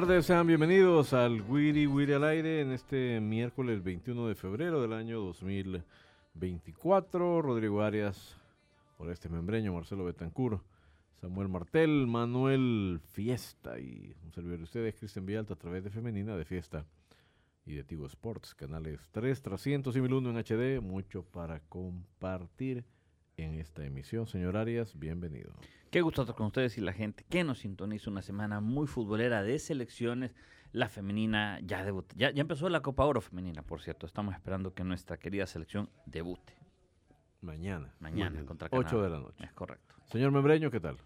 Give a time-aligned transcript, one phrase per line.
[0.00, 4.92] Tardes, sean bienvenidos al Wiri Wiri al aire en este miércoles 21 de febrero del
[4.92, 7.40] año 2024.
[7.40, 8.36] Rodrigo Arias,
[8.98, 10.60] Oreste Membreño, Marcelo Betancur,
[11.18, 16.36] Samuel Martel, Manuel Fiesta y un servidor de ustedes, Cristian Vialta, a través de Femenina
[16.36, 16.84] de Fiesta
[17.64, 20.82] y de Tigo Sports, canales 3, 300 y 1001 en HD.
[20.82, 22.84] Mucho para compartir
[23.36, 24.26] en esta emisión.
[24.26, 25.52] Señor Arias, bienvenido.
[25.90, 29.42] Qué gusto estar con ustedes y la gente que nos sintoniza una semana muy futbolera
[29.42, 30.34] de selecciones.
[30.72, 32.14] La femenina ya debutó.
[32.16, 34.06] Ya, ya empezó la Copa Oro femenina, por cierto.
[34.06, 36.54] Estamos esperando que nuestra querida selección debute
[37.40, 38.88] Mañana, mañana contra Canadá.
[38.88, 39.44] 8 de la noche.
[39.44, 39.94] Es correcto.
[40.06, 40.96] Señor Membreño, ¿qué tal?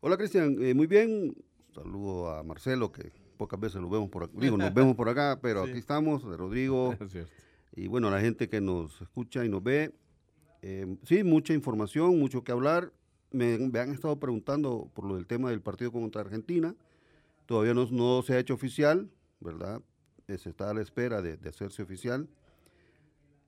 [0.00, 1.34] Hola Cristian, Eh, muy bien.
[1.74, 4.32] Saludo a Marcelo, que pocas veces lo vemos por acá.
[4.36, 7.32] Digo, nos vemos por acá, pero aquí estamos, de Rodrigo, Es cierto.
[7.72, 9.92] y bueno, la gente que nos escucha y nos ve.
[10.66, 12.90] Eh, sí, mucha información, mucho que hablar.
[13.30, 16.74] Me, me han estado preguntando por lo del tema del partido contra Argentina.
[17.44, 19.10] Todavía no, no se ha hecho oficial,
[19.40, 19.82] ¿verdad?
[20.26, 22.30] Eh, se está a la espera de, de hacerse oficial.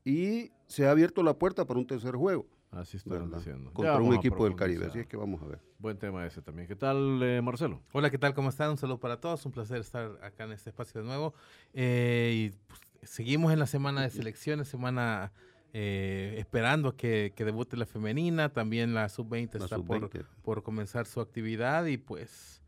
[0.05, 3.39] Y se ha abierto la puerta para un tercer juego, Así están ¿verdad?
[3.39, 3.73] diciendo.
[3.73, 4.85] Contra un equipo del Caribe.
[4.85, 5.61] Así es que vamos a ver.
[5.79, 6.69] Buen tema ese también.
[6.69, 7.81] ¿Qué tal, eh, Marcelo?
[7.93, 8.35] Hola, ¿qué tal?
[8.35, 8.73] ¿Cómo están?
[8.73, 9.47] Un saludo para todos.
[9.47, 11.33] Un placer estar acá en este espacio de nuevo.
[11.73, 15.33] Eh, y pues, seguimos en la semana de selecciones, semana
[15.79, 18.49] eh, esperando que, que debute la femenina.
[18.49, 20.25] También la sub-20 La está por, sub-20.
[20.43, 21.85] por comenzar su actividad.
[21.85, 22.63] Y pues,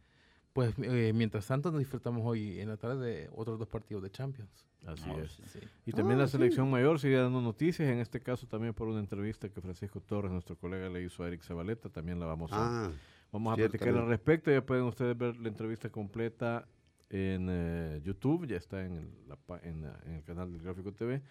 [0.53, 4.11] pues eh, mientras tanto, nos disfrutamos hoy en la tarde de otros dos partidos de
[4.11, 4.67] Champions.
[4.87, 5.33] Así Oh, es.
[5.47, 5.59] Sí.
[5.87, 6.33] Y también Ah, la sí.
[6.33, 10.31] selección mayor sigue dando noticias, en este caso también por una entrevista que Francisco Torres,
[10.31, 12.91] nuestro colega, le hizo a Eric Zabaleta, también la vamos a, Ah,
[13.33, 16.69] vamos a platicar al respecto, ya pueden ustedes ver la entrevista completa
[17.11, 21.23] en eh, YouTube, ya está en el, la en, en el canal del Gráfico TV,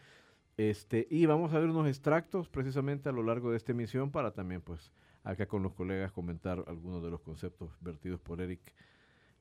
[0.58, 4.32] este, y vamos a ver unos extractos precisamente a lo largo de esta emisión para
[4.32, 4.92] también pues
[5.24, 8.74] acá con los colegas comentar algunos de los conceptos vertidos por Eric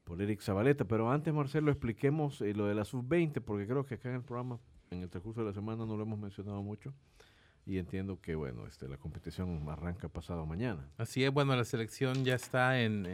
[0.07, 0.85] por Eric Zabaleta.
[0.85, 4.23] Pero antes, Marcelo, expliquemos eh, lo de la sub-20, porque creo que acá en el
[4.23, 4.59] programa,
[4.91, 6.95] en el transcurso de la semana, no lo hemos mencionado mucho.
[7.67, 10.89] Y entiendo que, bueno, este, la competición arranca pasado mañana.
[10.97, 13.05] Así es, bueno, la selección ya está en,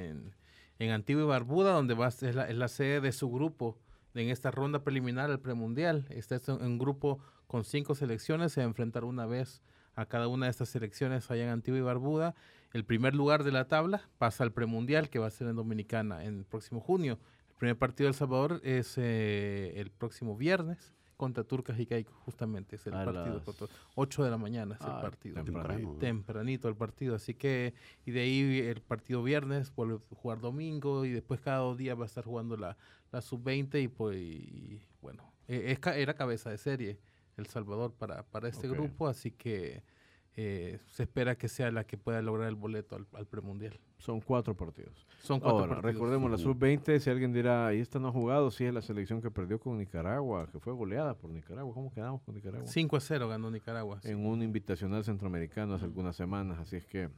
[0.78, 3.78] en, Antigua y Barbuda, donde va ser la, es la sede de su grupo
[4.14, 6.06] en esta ronda preliminar al premundial.
[6.10, 7.20] Está en un grupo
[7.52, 9.60] con cinco selecciones, se va a enfrentar una vez
[9.94, 12.34] a cada una de estas selecciones allá en Antigua y Barbuda.
[12.72, 16.24] El primer lugar de la tabla pasa al premundial, que va a ser en Dominicana
[16.24, 17.18] en el próximo junio.
[17.50, 22.14] El primer partido de El Salvador es eh, el próximo viernes contra Turcas y Caicos,
[22.24, 23.34] justamente es el A partido.
[23.34, 23.66] las- contra-
[23.96, 25.36] 8 de la mañana es el Ah, partido.
[25.44, 25.98] ¿no?
[25.98, 27.74] tempranito el partido, así que
[28.06, 31.98] y de ahí el partido viernes vuelve a jugar domingo y después cada dos días
[31.98, 32.78] va a estar jugando la,
[33.12, 36.98] la sub-20 y pues y, bueno, eh, es era cabeza de serie
[37.36, 38.74] El Salvador para, para este Ok.
[38.74, 39.82] grupo, así que
[40.34, 43.78] eh, se espera que sea la que pueda lograr el boleto al, al premundial.
[43.98, 45.06] Son cuatro partidos.
[45.22, 45.94] Son cuatro Ahora, partidos.
[45.94, 46.44] recordemos, la Ujú.
[46.54, 49.60] sub-20, si alguien dirá, ahí esta no ha jugado, sí es la selección que perdió
[49.60, 51.72] con Nicaragua, que fue goleada por Nicaragua.
[51.74, 52.66] ¿Cómo quedamos con Nicaragua?
[52.66, 54.00] 5 a 0 ganó Nicaragua.
[54.02, 54.08] sí.
[54.10, 56.58] en un invitacional centroamericano hace algunas semanas.
[56.58, 57.10] Así es que,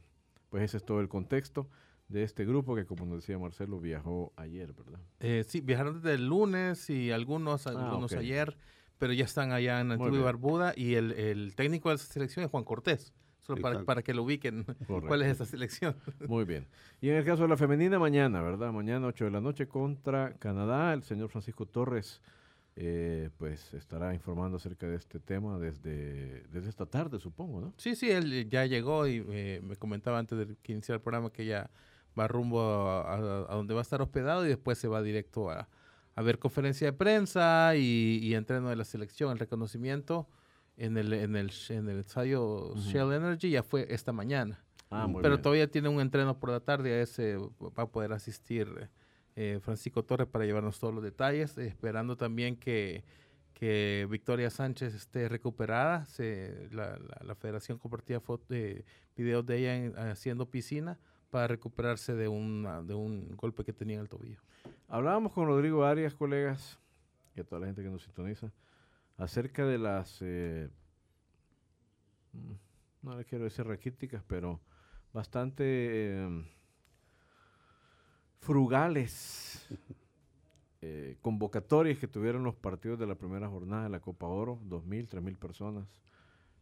[0.49, 1.69] pues ese es todo el contexto
[2.09, 4.99] de este grupo que, como nos decía Marcelo, viajó ayer, ¿verdad?
[5.21, 8.19] Eh, sí, viajaron desde el lunes y algunos, Ah, algunos ok.
[8.19, 8.57] ayer,
[8.97, 10.21] pero ya están allá en Antigua y.
[10.23, 14.13] Barbuda y el, el técnico de esa selección es Juan Cortés, solo para, para que
[14.13, 14.65] lo ubiquen
[15.07, 15.95] cuál es esa selección.
[16.27, 16.67] Muy bien.
[17.01, 18.71] Y en el caso de la femenina, mañana, ¿verdad?
[18.71, 20.93] Mañana, 8 de la noche, contra Canadá.
[20.93, 22.21] El señor Francisco Torres,
[22.77, 27.73] eh, pues, estará informando acerca de este tema desde, desde esta tarde, supongo, ¿no?
[27.77, 31.31] Sí, sí, él ya llegó y eh, me comentaba antes de que iniciara el programa
[31.31, 31.69] que ya
[32.17, 33.17] va rumbo a, a-
[33.51, 35.67] a donde va a estar hospedado y después se va directo a,
[36.15, 40.27] a ver conferencia de prensa y, y entreno de la selección, el reconocimiento
[40.77, 44.63] en el, en el, en el ensayo Shell Energy ya fue esta mañana.
[44.89, 45.41] Ah, muy Pero bien.
[45.41, 48.89] todavía tiene un entreno por la tarde, a ese va a poder asistir
[49.35, 53.03] eh, Francisco Torres para llevarnos todos los detalles, esperando también que,
[53.53, 56.05] que Victoria Sánchez esté recuperada.
[56.05, 58.85] Se, la, la- la federación compartía foto- eh,
[59.17, 60.97] videos de ella en- haciendo piscina
[61.35, 64.39] para recuperarse de, una- de un golpe que tenía en el tobillo.
[64.87, 66.79] Hablábamos con Rodrigo Arias, colegas,
[67.35, 68.53] y a toda la gente que nos sintoniza,
[69.17, 70.69] acerca de las, eh,
[73.01, 74.61] no le quiero decir raquíticas, pero
[75.11, 76.45] bastante eh,
[78.39, 79.67] frugales
[80.81, 85.09] eh, convocatorias que tuvieron los partidos de la primera jornada de la Copa Oro, 2.000,
[85.09, 85.85] 3.000 personas.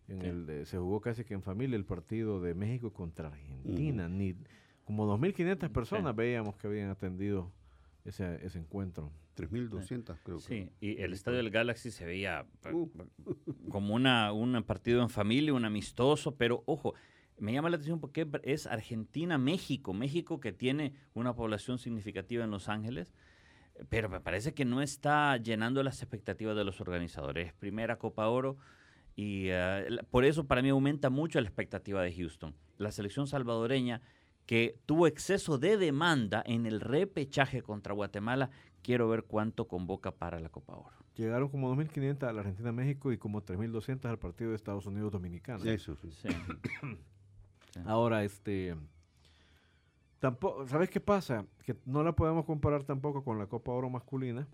[0.08, 0.26] En Sí.
[0.28, 4.10] el se jugó casi que en familia el partido de México contra Argentina.
[4.10, 4.36] Ni,
[4.86, 7.52] como 2.500 personas veíamos que habían atendido
[8.06, 9.12] ese, ese encuentro.
[9.36, 10.44] 3.200 creo que.
[10.44, 12.90] Sí, y el estadio del Galaxy se veía eh, Uh.
[13.70, 16.94] como una, un partido en familia, un amistoso, pero ojo,
[17.40, 22.70] me llama la atención porque es Argentina-México, México que tiene una población significativa en Los
[22.70, 23.14] Ángeles,
[23.90, 27.48] pero me parece que no está llenando las expectativas de los organizadores.
[27.48, 28.58] Es primera Copa Oro
[29.16, 32.56] y eh, por eso para mí aumenta mucho la expectativa de Houston.
[32.78, 34.02] La selección salvadoreña
[34.46, 38.50] que tuvo exceso de demanda en el repechaje contra Guatemala,
[38.82, 40.92] quiero ver cuánto convoca para la Copa Oro.
[41.16, 45.64] Llegaron como 2.500 a la Argentina-México y como 3.200 al partido de Estados Unidos-Dominicana.
[45.72, 46.10] Eso, sí.
[46.12, 46.28] Sí.
[47.86, 48.76] Ahora, este.
[50.20, 51.46] Tampoco, ¿Sabes qué pasa?
[51.66, 54.48] Que no la podemos comparar tampoco con la Copa Oro masculina,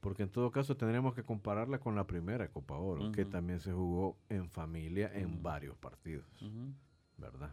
[0.00, 3.72] porque en todo caso tendremos que compararla con la primera Copa Oro, que también se
[3.72, 6.26] jugó en familia en varios partidos.
[7.16, 7.50] ¿verdad?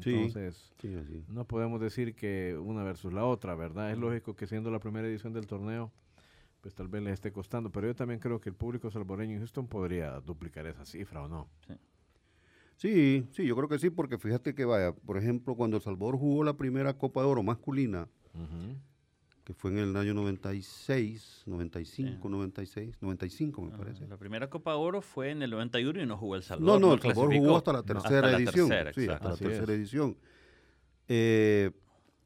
[0.00, 0.14] Sí.
[0.14, 3.92] Entonces, Sí, no podemos decir que una versus la otra, ¿verdad?
[3.92, 5.90] Es lógico que siendo la primera edición del torneo,
[6.60, 9.38] pues tal vez les esté costando, pero yo también creo que el público salvadoreño en
[9.38, 11.48] Houston podría duplicar esa cifra o no.
[12.76, 16.18] Sí, sí, yo creo que sí, porque fíjate que vaya, por ejemplo, cuando El Salvador
[16.18, 18.76] jugó la primera Copa de Oro masculina, Ujú.
[19.46, 22.28] Que fue en el año 96, 95, Sí.
[22.28, 23.76] 96, 95 me Ajá.
[23.78, 24.08] parece.
[24.08, 26.80] La primera Copa Oro fue en el 91 y no jugó El No, Salvador.
[26.80, 28.68] no, El Salvador jugó hasta la No, tercera la edición.
[28.68, 29.68] tercera, sí, hasta la tercera es.
[29.78, 30.16] edición.
[31.06, 31.70] Eh,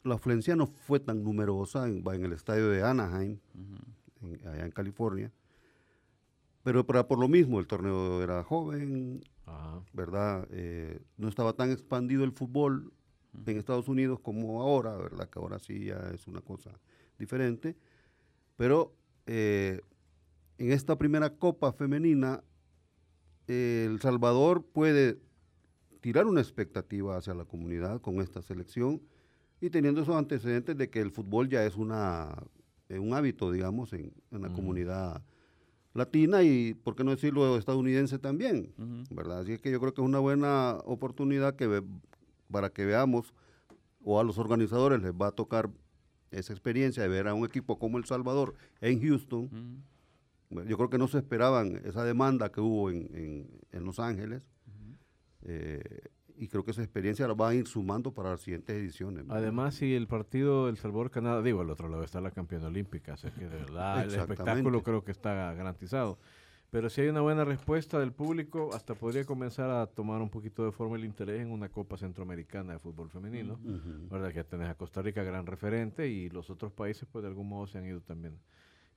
[0.03, 3.39] la afluencia no fue tan numerosa en, el estadio de Anaheim,
[4.23, 5.31] en- allá en California.
[6.63, 9.83] Pero para, por lo mismo, el torneo era joven, Ajá.
[9.93, 10.49] ¿verdad?
[10.53, 12.95] Eh, no estaba tan expandido el fútbol
[13.45, 15.29] en Estados Unidos como ahora, ¿verdad?
[15.29, 16.71] Que ahora sí ya es una cosa
[17.21, 17.77] diferente.
[18.57, 18.93] Pero
[19.27, 19.81] eh,
[20.59, 22.43] en esta primera Copa Femenina,
[23.47, 25.19] eh, El Salvador puede
[26.01, 29.01] tirar una expectativa hacia la comunidad con esta selección
[29.61, 32.35] y teniendo esos antecedentes de que el fútbol ya es una,
[32.89, 35.23] eh, un hábito, digamos, en, en la comunidad
[35.93, 38.73] latina y, ¿por qué no decirlo, estadounidense también?
[39.15, 39.41] ¿verdad?
[39.41, 41.83] Así es que yo creo que es una buena oportunidad que ve-
[42.51, 43.35] para que veamos
[44.03, 45.69] o a los organizadores les va a tocar
[46.31, 49.83] esa experiencia de ver a un equipo como El Salvador en Houston.
[50.51, 53.99] Bueno, Yo creo que no se esperaban esa demanda que hubo en, en- en Los
[54.01, 54.43] Ángeles
[55.43, 56.01] eh,
[56.37, 59.27] y creo que esa experiencia la va a ir sumando para las siguientes ediciones.
[59.27, 59.35] ¿no?
[59.35, 63.29] Además, si el partido del Salvador-Canadá, digo, al otro lado está la campeona olímpica, así
[63.31, 66.19] que de verdad el espectáculo creo que está garantizado.
[66.71, 70.65] Pero si hay una buena respuesta del público, hasta podría comenzar a tomar un poquito
[70.65, 73.59] de forma el interés en una Copa Centroamericana de fútbol femenino.
[74.09, 74.33] ¿Verdad?
[74.33, 77.67] Que tenés a Costa Rica gran referente y los otros países, pues de algún modo
[77.67, 78.39] se han ido también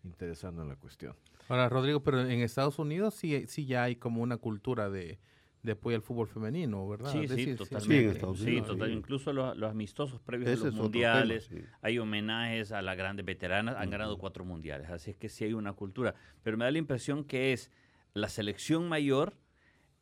[0.03, 1.15] interesando en la cuestión.
[1.49, 5.17] Ahora, Rodrigo, pero en Estados Unidos sí, sí ya hay como una cultura de,
[5.63, 7.11] de apoyo al fútbol femenino, ¿verdad?
[7.11, 8.13] Sí, Es sí, totalmente.
[8.19, 8.93] Sí, Sí, Unidos, total- sí.
[8.95, 11.61] Incluso los, los amistosos previos Ese a los tema, mundiales, sí.
[11.81, 15.53] hay homenajes a las grandes veteranas, han ganado cuatro mundiales, así es que sí hay
[15.53, 16.13] una cultura.
[16.43, 17.71] Pero me da la impresión que es
[18.13, 19.33] la selección mayor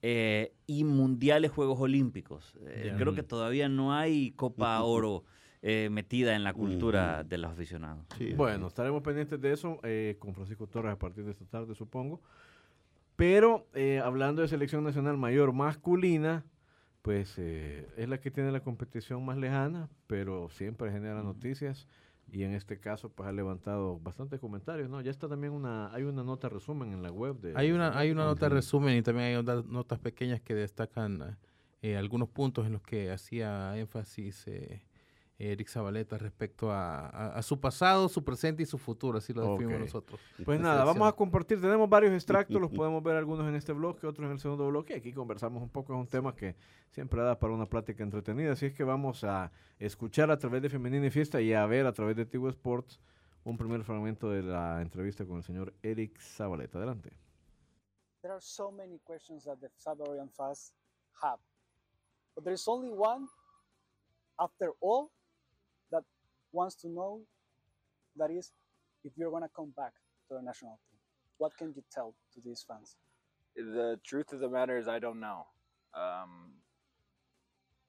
[0.01, 2.57] eh, y mundiales Juegos Olímpicos.
[2.65, 2.93] Eh.
[2.97, 5.25] Creo que todavía no hay Copa Oro
[5.61, 8.03] eh, metida en la cultura de los aficionados.
[8.17, 11.75] Sí, Bueno, estaremos pendientes de eso eh, con Francisco Torres a partir de esta tarde,
[11.75, 12.19] supongo.
[13.21, 16.43] Pero eh, hablando de selección nacional mayor masculina,
[17.03, 21.87] pues eh, es la que tiene la competición más lejana, pero siempre genera noticias.
[22.31, 25.01] Y en este caso pues ha levantado bastantes comentarios, ¿no?
[25.01, 27.53] Ya está también una, hay una nota resumen en la web de...
[27.55, 31.37] Hay una, hay una nota resumen y también hay otras notas pequeñas que destacan
[31.83, 34.81] eh, algunos puntos en los que hacía énfasis eh,
[35.49, 39.41] Eric Zabaleta respecto a, a- a su pasado, su presente y su futuro, así lo
[39.53, 40.19] definimos nosotros.
[40.45, 44.05] Pues nada, vamos a compartir, tenemos varios extractos, los podemos ver algunos en este bloque,
[44.07, 44.95] otros en el segundo bloque.
[44.95, 46.55] Aquí conversamos un poco, es un tema que
[46.91, 50.69] siempre da para una plática entretenida, así es que vamos a escuchar a través de
[50.69, 52.99] Femenina y Fiesta y a ver a través de Tigo Sports
[53.43, 56.77] un primer fragmento de la entrevista con el señor Eric Zabaleta.
[56.77, 57.11] Adelante.
[58.21, 60.71] there are so many questions that the Salvadorian fans
[61.23, 61.39] have.
[62.35, 63.27] But there's only one,
[64.39, 65.09] after all,
[66.53, 67.21] wants to know
[68.17, 68.51] That is,
[69.03, 69.93] if you're gonna come back
[70.29, 70.99] to the national team,
[71.37, 72.97] what can you tell to these fans?
[73.55, 75.47] The truth of the matter is, I don't know.
[75.95, 76.53] Um,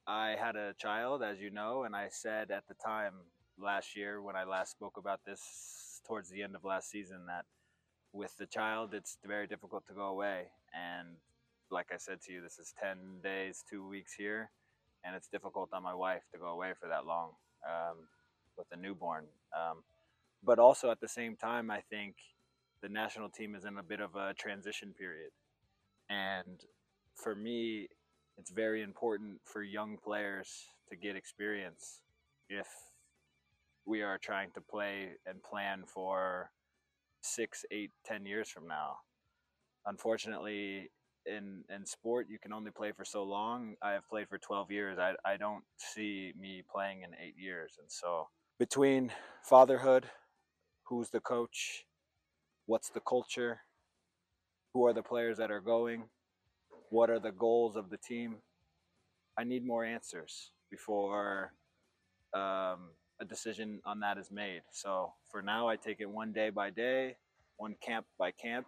[0.06, 3.14] I had a child, as you know, and I said at the time
[3.58, 7.46] last year when I last spoke about this towards the end of last season that
[8.12, 10.48] with the child, it's very difficult to go away.
[10.74, 11.16] And
[11.70, 14.50] like I said to you, this is 10 days, two weeks here,
[15.04, 17.32] and it's difficult on my wife to go away for that long
[17.68, 17.98] um,
[18.62, 19.24] with a newborn.
[19.56, 19.82] Um,
[20.44, 22.16] but also at the same time, I think
[22.82, 25.30] the national team is in a bit of a transition period.
[26.10, 26.60] And
[27.14, 27.88] for me,
[28.38, 32.00] it's very important for young players to get experience
[32.48, 32.66] if
[33.84, 36.50] we are trying to play and plan for
[37.20, 38.96] six, eight, ten years from now.
[39.86, 40.90] Unfortunately,
[41.26, 43.74] in in sport, you can only play for so long.
[43.82, 44.98] I have played for 12 years.
[44.98, 47.74] I, I don't see me playing in eight years.
[47.78, 48.28] And so,
[48.62, 49.10] between
[49.42, 50.04] fatherhood,
[50.84, 51.84] who's the coach,
[52.66, 53.62] what's the culture,
[54.72, 56.04] who are the players that are going,
[56.90, 58.36] what are the goals of the team,
[59.36, 61.54] I need more answers before
[62.34, 62.90] um,
[63.20, 64.62] a decision on that is made.
[64.70, 67.16] So for now, I take it one day by day,
[67.56, 68.66] one camp by camp,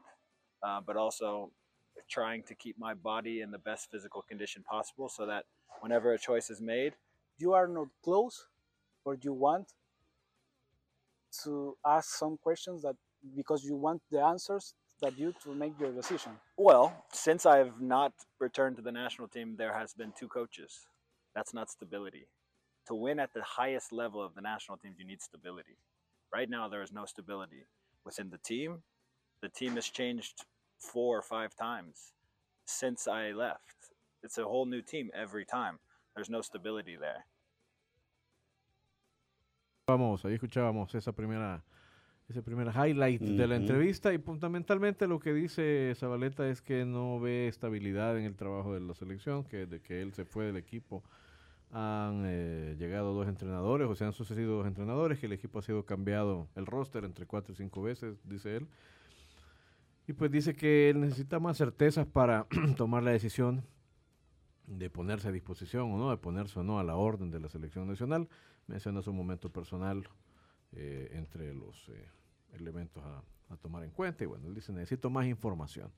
[0.67, 1.53] uh, but also
[2.11, 5.45] trying to keep my body in the best physical condition possible so that
[5.83, 6.95] whenever a choice is made,
[7.39, 8.49] You are not close,
[9.05, 9.73] or you want
[11.43, 12.97] to ask some questions that
[13.35, 16.33] because you want the answers that you to make your decision.
[16.57, 20.87] well, since I've not returned to the national team, there has been two coaches.
[21.35, 22.29] That's not stability.
[22.89, 25.77] To win at the highest level of the national teams, you need stability.
[26.33, 27.65] Right now, there is no stability
[28.05, 28.83] within the team.
[29.43, 30.45] The team has changed
[30.79, 32.13] four or five times
[32.67, 33.91] since I left.
[34.23, 35.79] It's a whole new team every time.
[36.15, 37.27] There's no stability there.
[39.87, 41.63] Vamos, ahí escuchábamos esa primera,
[42.27, 47.21] ese primer highlight de la entrevista y fundamentalmente lo que dice Zabaleta es que no
[47.21, 50.57] ve estabilidad en el trabajo de la selección, que desde que él se fue del
[50.57, 51.05] equipo
[51.71, 55.63] han eh, llegado dos entrenadores, o se han sucedido dos entrenadores, que el equipo ha
[55.63, 58.69] sido cambiado el roster entre cuatro y cinco veces, dice él.
[60.09, 62.47] Y pues dice que él necesita más certezas para
[62.79, 63.63] tomar la decisión
[64.67, 67.49] de ponerse a disposición o no, de ponerse o no a la orden de la
[67.49, 68.29] selección nacional.
[68.67, 70.09] Menciona su momento personal
[70.73, 72.09] eh, entre los eh,
[72.55, 74.25] elementos a, a tomar en cuenta.
[74.25, 75.91] Y bueno, él dice, necesito más información.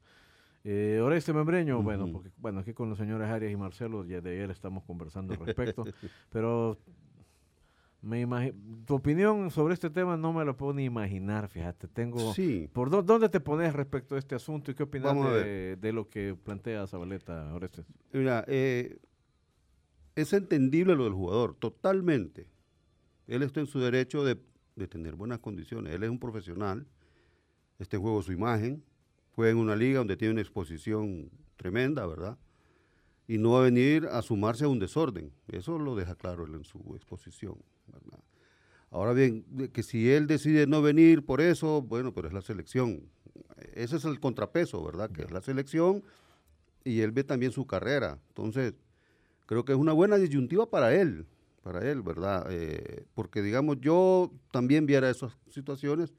[0.64, 2.12] Eh, Oreste Membreño, bueno, Ujú.
[2.14, 5.46] porque bueno, aquí con los señores Arias y Marcelo ya de ayer estamos conversando al
[5.46, 5.84] respecto,
[6.30, 6.76] pero
[8.06, 8.54] me
[8.86, 12.32] tu opinión sobre este tema no me lo puedo ni imaginar, fíjate, tengo...
[12.32, 15.92] Sí, ¿Por dó- dónde te pones respecto a este asunto y qué opinas de, de
[15.92, 17.84] lo que plantea Zabaleta Orestes?
[18.12, 18.98] mira, eh,
[20.14, 22.48] es entendible lo del jugador, totalmente.
[23.26, 24.38] Él está en su derecho de,
[24.76, 25.92] de tener buenas condiciones.
[25.92, 26.86] Él es un profesional,
[27.78, 28.82] está en juego su imagen,
[29.32, 32.38] juega en una liga donde tiene una exposición tremenda, ¿verdad?
[33.28, 35.32] Y no va a venir a sumarse a un desorden.
[35.48, 37.56] Eso lo deja claro él en su exposición,
[37.92, 38.20] ¿verdad?
[38.90, 43.10] Ahora bien, que si él decide no venir por eso, bueno, pero es la selección.
[43.74, 45.10] Ese es el contrapeso, ¿verdad?
[45.10, 46.02] Que es la selección
[46.84, 48.18] y él ve también su carrera.
[48.28, 48.74] Entonces,
[49.46, 51.26] creo que es una buena disyuntiva para él,
[51.62, 52.46] para él, ¿verdad?
[52.50, 56.14] Eh, porque, digamos, yo también viera esas situaciones,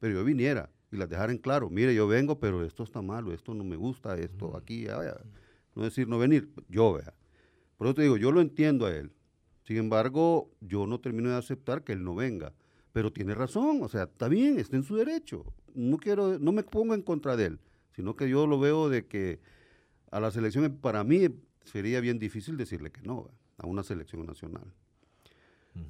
[0.00, 1.70] pero yo viniera y las dejara en claro.
[1.70, 5.16] Mire, yo vengo, pero esto está malo, esto no me gusta, esto aquí, ya.
[5.74, 7.14] no decir no venir, yo vea.
[7.76, 9.12] Por eso te digo, yo lo entiendo a él.
[9.68, 12.54] Sin embargo, yo no termino de aceptar que él no venga.
[12.90, 15.44] Pero tiene razón, o sea, está bien, está en su derecho.
[15.74, 17.60] No quiero, no me pongo en contra de él,
[17.94, 19.40] sino que yo lo veo de que
[20.10, 21.28] a la selección, para mí
[21.64, 24.72] sería bien difícil decirle que no, a una selección nacional.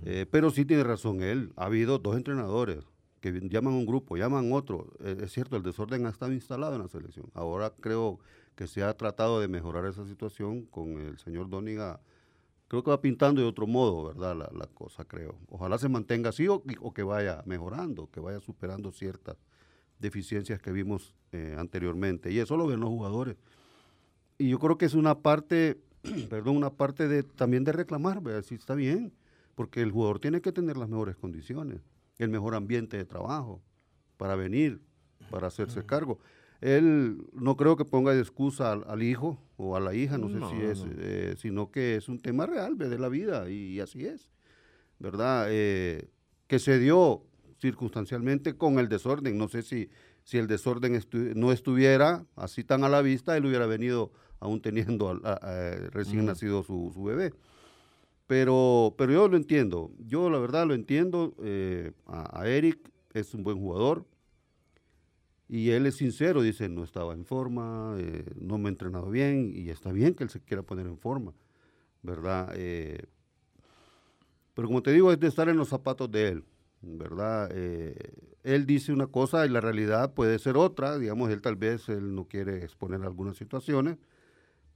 [0.04, 1.52] Eh, pero sí tiene razón él.
[1.54, 2.85] Ha habido dos entrenadores
[3.20, 4.92] que llaman a un grupo, llaman otro.
[5.04, 7.30] Eh, es cierto, el desorden ha estado instalado en la selección.
[7.32, 8.18] Ahora creo
[8.56, 12.00] que se ha tratado de mejorar esa situación con el señor Dóniga.
[12.69, 14.37] Creo que va pintando de otro modo, ¿verdad?
[14.37, 15.35] La, la cosa, creo.
[15.49, 19.37] Ojalá se mantenga así o, o que vaya mejorando, que vaya superando ciertas
[19.99, 22.31] deficiencias que vimos eh, anteriormente.
[22.31, 23.37] Y eso lo ven los jugadores.
[24.37, 25.81] Y yo creo que es una parte,
[26.31, 28.43] perdón, una parte de también de reclamar, ¿verdad?
[28.43, 29.13] Si está bien,
[29.55, 31.81] porque el jugador tiene que tener las mejores condiciones,
[32.19, 33.61] el mejor ambiente de trabajo
[34.17, 34.81] para venir,
[35.31, 36.19] para hacerse cargo.
[36.61, 40.29] Él no creo que ponga de excusa al, al hijo o a la hija, no
[40.29, 40.93] sé si es, no.
[40.99, 44.31] eh, sino que es un tema real de la vida y, así es,
[44.99, 45.47] ¿verdad?
[45.50, 46.09] Eh,
[46.49, 47.23] que se dio
[47.61, 49.38] circunstancialmente con el desorden.
[49.38, 49.88] No sé si,
[50.25, 54.11] si el desorden estu- no estuviera así tan a la vista, él hubiera venido
[54.41, 57.33] aún teniendo al- a- a- recién nacido su, su bebé.
[58.27, 59.91] Pero, pero yo lo entiendo.
[59.99, 61.35] Yo la verdad lo entiendo.
[61.43, 64.05] eh, a Eric es un buen jugador.
[65.49, 69.52] Y él es sincero, dice, no estaba en forma, eh, no me he entrenado bien.
[69.55, 71.32] Y está bien que él se quiera poner en forma,
[72.02, 72.52] ¿verdad?
[72.54, 73.06] Eh,
[74.54, 76.45] pero como te digo, es de estar en los zapatos de él,
[76.82, 77.49] ¿verdad?
[77.54, 77.95] Eh,
[78.43, 80.99] él dice una cosa y la realidad puede ser otra.
[80.99, 83.99] Digamos, él tal vez él no quiere exponer algunas situaciones.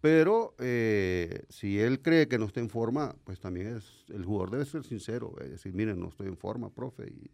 [0.00, 4.50] Pero eh, si él cree que no está en forma, pues también es, el jugador
[4.50, 7.08] debe ser sincero, decir, miren, no estoy en forma, profe.
[7.08, 7.30] Y,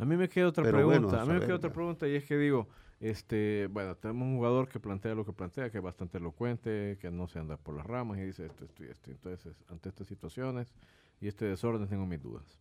[0.00, 1.18] A mí me queda otra Pero bueno, pregunta.
[1.18, 2.68] a a mí me queda otra pregunta y es que digo,
[3.00, 7.10] este, bueno, tenemos un jugador que plantea lo que plantea, que es bastante elocuente, que
[7.10, 9.10] no se anda por las ramas y dice esto, esto y esto.
[9.10, 10.72] Entonces, ante estas situaciones
[11.20, 12.60] y este desorden tengo mis dudas.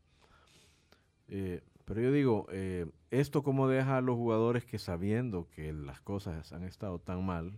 [1.30, 6.02] Eh, pero yo digo, eh, ¿esto cómo deja a los jugadores que sabiendo que las
[6.02, 7.58] cosas han estado tan mal,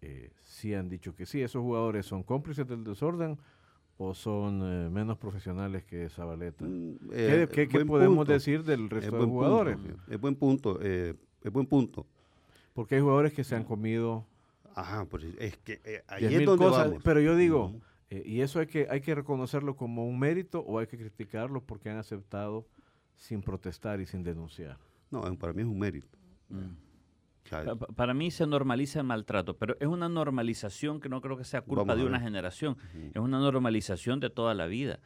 [0.00, 3.38] eh, sí han dicho que sí, esos jugadores son cómplices del desorden
[3.98, 6.64] o son eh, menos profesionales que Zabaleta?
[6.64, 9.76] mm, ¿Qué, eh, qué- qué podemos punto, decir del es resto de jugadores?
[9.76, 12.06] punto, es buen punto, eh, es buen punto.
[12.74, 14.24] Porque hay jugadores que se han comido
[14.74, 17.02] Ajá, pues es que eh, ahí es donde cosas, vamos.
[17.02, 17.74] pero yo digo,
[18.10, 21.60] eh, y eso hay que, hay que reconocerlo como un mérito o hay que criticarlo
[21.64, 22.64] porque han aceptado
[23.16, 24.78] sin protestar y sin denunciar.
[25.10, 26.16] No, eh, para mí es un mérito.
[26.48, 26.87] Mm.
[27.96, 31.62] Para mí se normaliza el maltrato, pero es una normalización que no creo que sea
[31.62, 32.76] culpa Vamos de una generación,
[33.14, 35.00] es una normalización de toda la vida.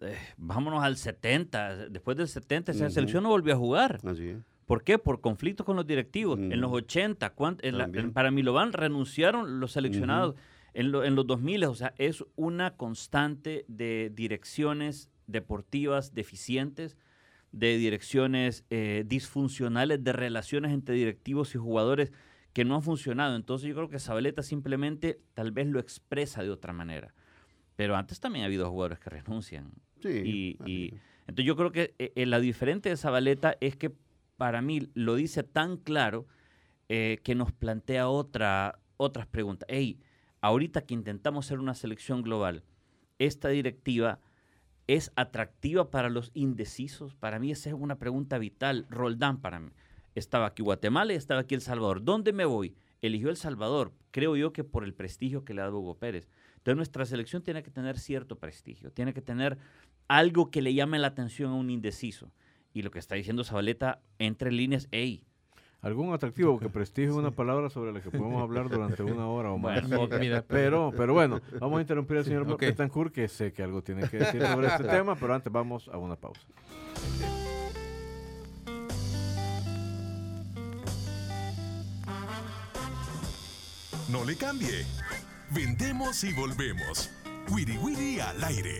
[0.00, 2.94] Eh, vámonos al 70, después del 70 esa Ujú.
[2.94, 4.00] selección no volvió a jugar.
[4.04, 4.38] así es.
[4.66, 4.98] ¿Por qué?
[4.98, 6.38] Por conflictos con los directivos.
[6.38, 6.78] En los Ujú.
[6.78, 10.34] 80, ¿cuán- en la- en- para Milovan renunciaron los seleccionados.
[10.72, 16.96] En, lo- en los 2000, o sea, es una constante de direcciones deportivas deficientes,
[17.54, 22.12] de direcciones eh, disfuncionales, de relaciones entre directivos y jugadores
[22.52, 23.36] que no han funcionado.
[23.36, 27.14] Entonces yo creo que Zabaleta simplemente tal vez lo expresa de otra manera.
[27.76, 29.72] Pero antes también ha habido jugadores que renuncian.
[30.00, 30.94] Sí, Y,
[31.26, 33.92] entonces yo creo que eh, eh, la diferente de Zabaleta es que
[34.36, 36.26] para mí lo dice tan claro
[36.88, 39.66] eh, que nos plantea otra, otras preguntas.
[39.70, 39.98] Hey,
[40.40, 42.62] ahorita que intentamos hacer una selección global,
[43.18, 44.20] esta directiva
[44.86, 47.14] es atractiva para los indecisos.
[47.14, 48.86] Para mí esa es una pregunta vital.
[48.90, 49.70] Roldán para mí.
[50.14, 52.04] Estaba aquí Guatemala y estaba aquí El Salvador.
[52.04, 52.74] ¿Dónde me voy?
[53.02, 53.92] Eligió El Salvador.
[54.10, 56.28] Creo yo que por el prestigio que le ha Hugo Pérez.
[56.56, 59.58] Entonces nuestra selección tiene que tener cierto prestigio, tiene que tener
[60.08, 62.32] algo que le llame la atención a un indeciso.
[62.72, 65.24] Y lo que está diciendo Zabaleta entre líneas, hey,
[65.84, 69.52] Algún atractivo, porque prestigio es una palabra sobre la que podemos hablar durante una hora
[69.52, 69.86] o más.
[69.86, 70.14] Bueno, ok.
[70.18, 72.58] Mira, pero, pero bueno, vamos a interrumpir al señor ok.
[72.58, 75.98] Betancourt, que sé que algo tiene que decir sobre este tema, pero antes vamos a
[75.98, 76.40] una pausa.
[84.10, 84.86] No le cambie.
[85.50, 87.10] Vendemos y volvemos.
[87.50, 88.78] Wiri Wiri al aire.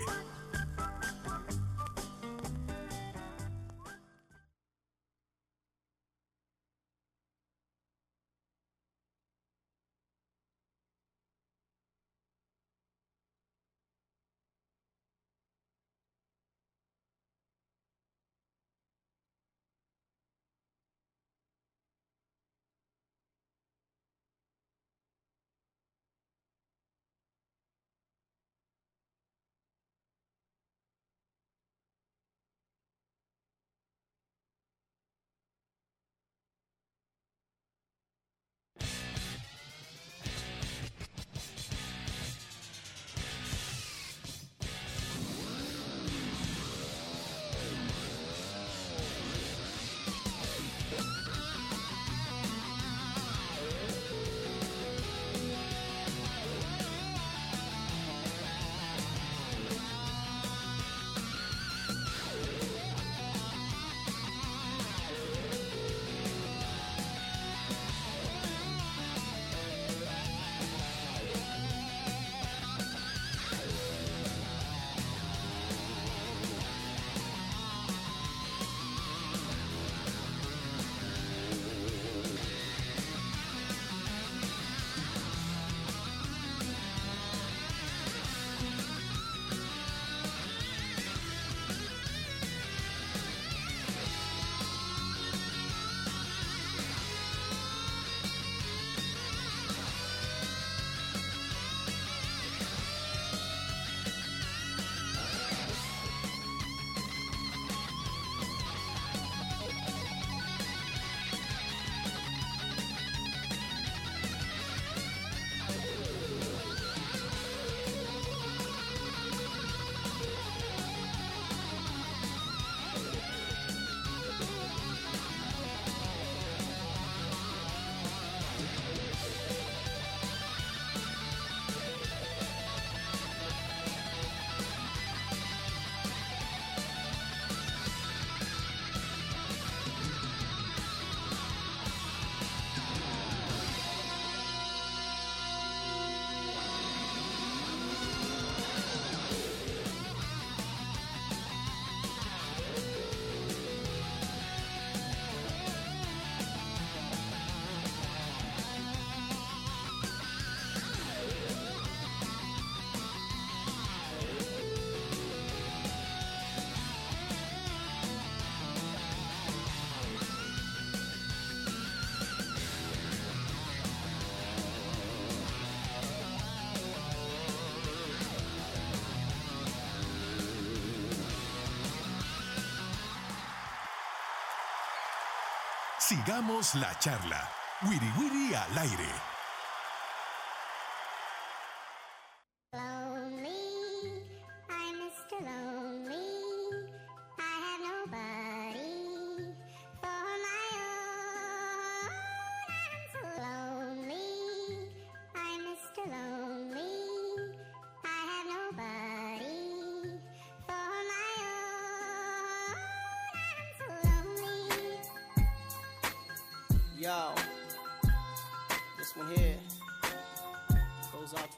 [186.24, 187.46] Sigamos la charla.
[187.82, 189.23] Wiri Wiri al aire.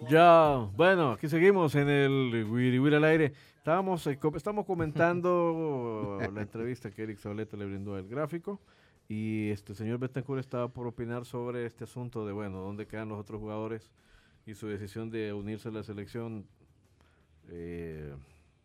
[0.08, 3.32] Ya, bueno, aquí seguimos en el Wiri Wiri al aire.
[3.58, 8.60] Estábamos, eh, estamos comentando la entrevista que Eric Zabaleta le brindó al gráfico
[9.08, 13.18] y este señor Betancourt estaba por opinar sobre este asunto de, bueno, dónde quedan los
[13.18, 13.90] otros jugadores
[14.46, 16.46] y su decisión de unirse a la selección
[17.48, 18.14] eh,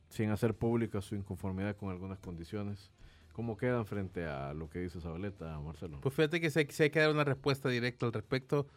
[0.10, 2.92] sin hacer pública su inconformidad con algunas condiciones.
[3.34, 6.02] ¿Cómo quedan frente a lo que dice Zabaleta, Marcelo?
[6.02, 8.68] Pues fíjate que si hay, si hay que dar una respuesta directa al respecto,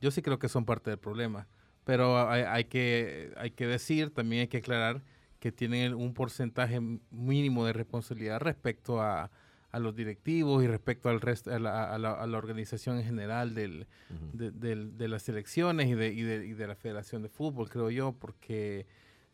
[0.00, 1.46] yo sí creo que son parte del problema.
[1.84, 5.02] Pero hay, hay que, hay que decir, también hay que aclarar
[5.38, 9.30] que tienen un porcentaje mínimo de responsabilidad respecto a,
[9.70, 13.04] a los directivos y respecto al resto, a la, a la- a la organización en
[13.04, 13.86] general del,
[14.32, 17.68] de, del- de las selecciones y de, y, de, y de la Federación de Fútbol,
[17.68, 18.86] creo yo, porque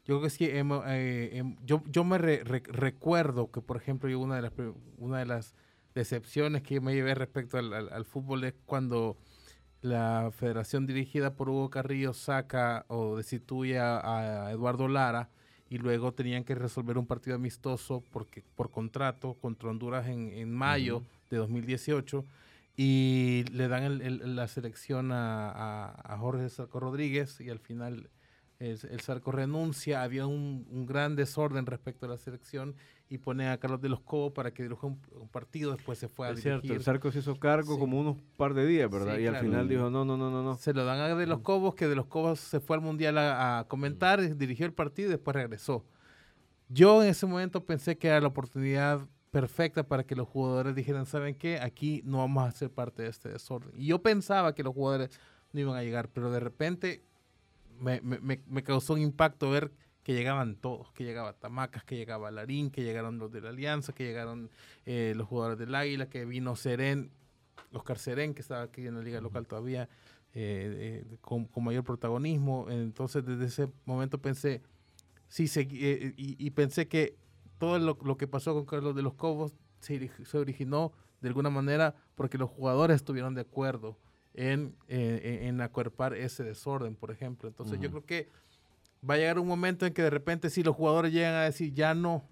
[0.05, 3.77] yo creo que sí, hemos, eh, em- yo, yo me re- re- recuerdo que, por
[3.77, 4.53] ejemplo, yo una de las,
[4.99, 5.55] una de las
[5.95, 9.17] decepciones que yo me llevé respecto al, al- al fútbol es cuando
[9.83, 15.31] la federación dirigida por Hugo Carrillo saca o destituye a, a Eduardo Lara
[15.71, 20.53] y luego tenían que resolver un partido amistoso porque por contrato contra Honduras en, en
[20.53, 22.25] mayo de 2018
[22.77, 27.59] y le dan el- el- la selección a, a- a Jorge Sarco Rodríguez y al
[27.59, 28.11] final
[28.59, 32.75] el, el Sarco renuncia, había un, un gran desorden respecto a la selección
[33.11, 36.09] y pone a Carlos de los Cobos para que dirija un, un partido, después se
[36.09, 36.79] fue a Es cierto, dirigir.
[36.79, 37.79] el Zarco se hizo cargo Sí.
[37.81, 39.17] como unos par de días, ¿verdad?
[39.17, 40.57] Sí, y al final dijo, no, no, no, no, no.
[40.57, 43.19] Se lo dan a De los Cobos, que De los Cobos se fue al Mundial
[43.19, 45.85] a, a comentar, dirigió el partido y después regresó.
[46.69, 49.01] Yo en ese momento pensé que era la oportunidad
[49.33, 51.59] perfecta para que los jugadores dijeran, ¿saben qué?
[51.61, 53.73] Aquí no vamos a ser parte de este desorden.
[53.75, 55.11] Y yo pensaba que los jugadores
[55.53, 57.03] no iban a llegar, pero de repente
[57.81, 59.73] me, me- me- me causó un impacto ver
[60.11, 63.93] que llegaban todos, que llegaba Tamacas, que llegaba Larín, que llegaron los de la Alianza,
[63.93, 64.51] que llegaron
[64.85, 67.13] eh, los jugadores del Águila, que vino Serén,
[67.73, 69.85] Oscar Serén, que estaba aquí en la liga local todavía,
[70.35, 72.67] eh, eh, con, con mayor protagonismo.
[72.71, 74.63] Entonces, desde ese momento pensé,
[75.29, 77.15] sí, segui- eh, y, y pensé que
[77.59, 81.29] todo lo, lo que pasó con Carlos de los Cobos se, ori- se originó de
[81.29, 83.97] alguna manera porque los jugadores estuvieron de acuerdo
[84.35, 87.49] en, eh, en, en acuerpar ese desorden, por ejemplo.
[87.49, 88.29] Entonces, yo creo que
[89.09, 91.73] va a llegar un momento en que de repente si los jugadores llegan a decir
[91.73, 92.25] ya no,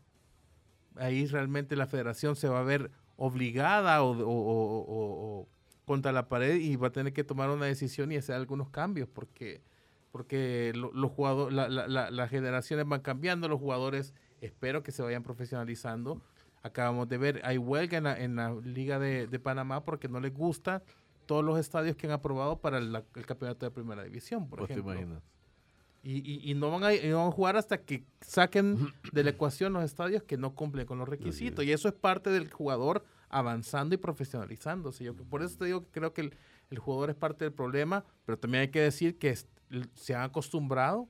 [0.96, 5.48] ahí realmente la federación se va a ver obligada o, o- o- o- o
[5.84, 9.08] contra la pared y va a tener que tomar una decisión y hacer algunos cambios
[9.08, 9.62] porque
[10.10, 14.90] porque lo- los jugadores la- la- la- las generaciones van cambiando los jugadores espero que
[14.92, 16.20] se vayan profesionalizando
[16.62, 20.20] acabamos de ver hay huelga en la, en la liga de, de Panamá porque no
[20.20, 20.82] les gusta
[21.26, 24.72] todos los estadios que han aprobado para la- el campeonato de primera división por te
[24.72, 25.22] ejemplo imaginas.
[26.02, 29.24] Y, y- y no, van a, y no van a jugar hasta que saquen de
[29.24, 31.64] la ecuación los estadios que no cumplen con los requisitos.
[31.64, 35.04] Y eso es parte del jugador avanzando y profesionalizándose.
[35.04, 36.34] Yo, por eso te digo que creo que el,
[36.70, 39.36] el jugador es parte del problema, pero también hay que decir que
[39.94, 41.08] se han acostumbrado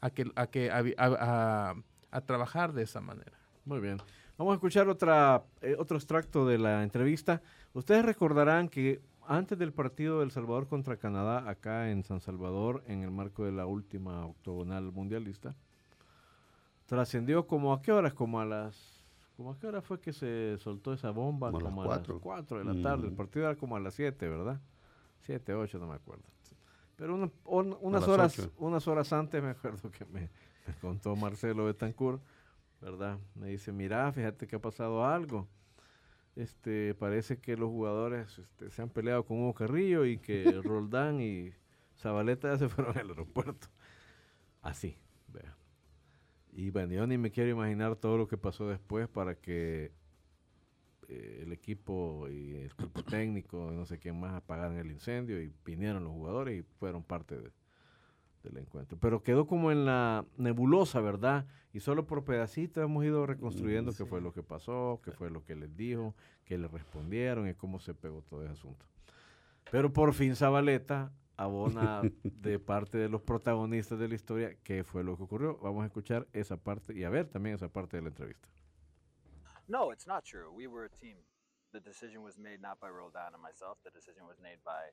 [0.00, 1.74] a, que, a, que, a, a- a-
[2.10, 3.38] a trabajar de esa manera.
[3.66, 3.98] Muy bien.
[4.38, 7.42] Vamos a escuchar otra, eh, otro extracto de la entrevista.
[7.74, 13.02] Ustedes recordarán que antes del partido del Salvador contra Canadá, acá en San Salvador, en
[13.02, 15.54] el marco de la última octogonal mundialista,
[16.86, 18.96] trascendió como a qué horas, como a las...
[19.36, 21.52] ¿Cómo a qué hora fue que se soltó esa bomba?
[21.52, 22.20] Como a las Como cuatro.
[22.20, 23.06] 4 de la tarde.
[23.06, 23.16] El Mm.
[23.16, 24.60] partido era como a las 7, ¿verdad?
[25.20, 26.24] 7, 8, no me acuerdo.
[26.96, 28.50] Pero una- un- unas, horas, ocho.
[28.58, 30.22] unas horas antes me acuerdo que me,
[30.66, 32.20] me contó Marcelo Betancourt,
[32.80, 33.18] ¿verdad?
[33.36, 35.46] Me dice, mira, fíjate que ha pasado algo.
[36.38, 41.20] Este, parece que los jugadores este, se han peleado con Hugo Carrillo y que Roldán
[41.20, 41.50] y
[41.96, 43.66] Zabaleta ya se fueron al aeropuerto.
[44.62, 44.96] Así,
[45.32, 45.56] vea.
[46.52, 49.92] Y bueno, yo ni me quiero imaginar todo lo que pasó después para que
[51.08, 55.40] eh, el equipo y el cuerpo técnico y no sé quién más apagaran el incendio
[55.42, 57.50] y vinieron los jugadores y fueron parte de-
[58.48, 58.98] del encuentro.
[58.98, 61.46] Pero quedó como en la nebulosa, ¿verdad?
[61.72, 65.44] Y solo por pedacitos hemos ido reconstruyendo qué fue lo que pasó, qué fue lo
[65.44, 68.86] que les dijo, qué le respondieron y cómo se pegó todo ese asunto.
[69.70, 75.04] Pero por fin Zabaleta abona de parte de los protagonistas de la historia qué fue
[75.04, 75.58] lo que ocurrió.
[75.58, 78.48] Vamos a escuchar esa parte y a ver también esa parte de la entrevista.
[79.68, 80.50] No, it's not true.
[80.50, 81.18] We were a team.
[81.72, 83.78] the decision was made not by Roldan and myself.
[83.84, 84.88] The decision was made by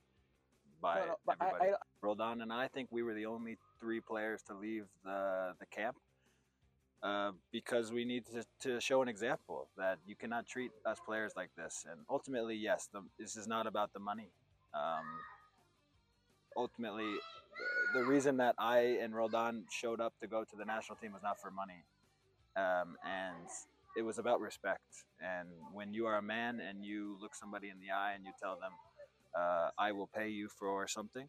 [0.82, 1.72] by No, no, I- everybody.
[1.72, 5.66] I- Roldan and I think we were the only three players to leave the the
[5.66, 5.98] camp
[7.04, 11.34] uh, because we need to, to show an example that you cannot treat us players
[11.36, 11.86] like this.
[11.90, 14.30] And ultimately, yes, the, this is not about the money.
[14.74, 15.06] Um,
[16.58, 17.14] ultimately,
[17.94, 21.24] the reason that I and Roldan showed up to go to the national team was
[21.24, 21.84] not for money,
[22.56, 23.48] um, and
[23.96, 25.06] it was about respect.
[25.22, 28.32] And when you are a man and you look somebody in the eye and you
[28.42, 28.72] tell them,
[29.36, 31.28] uh, "I will pay you for something,"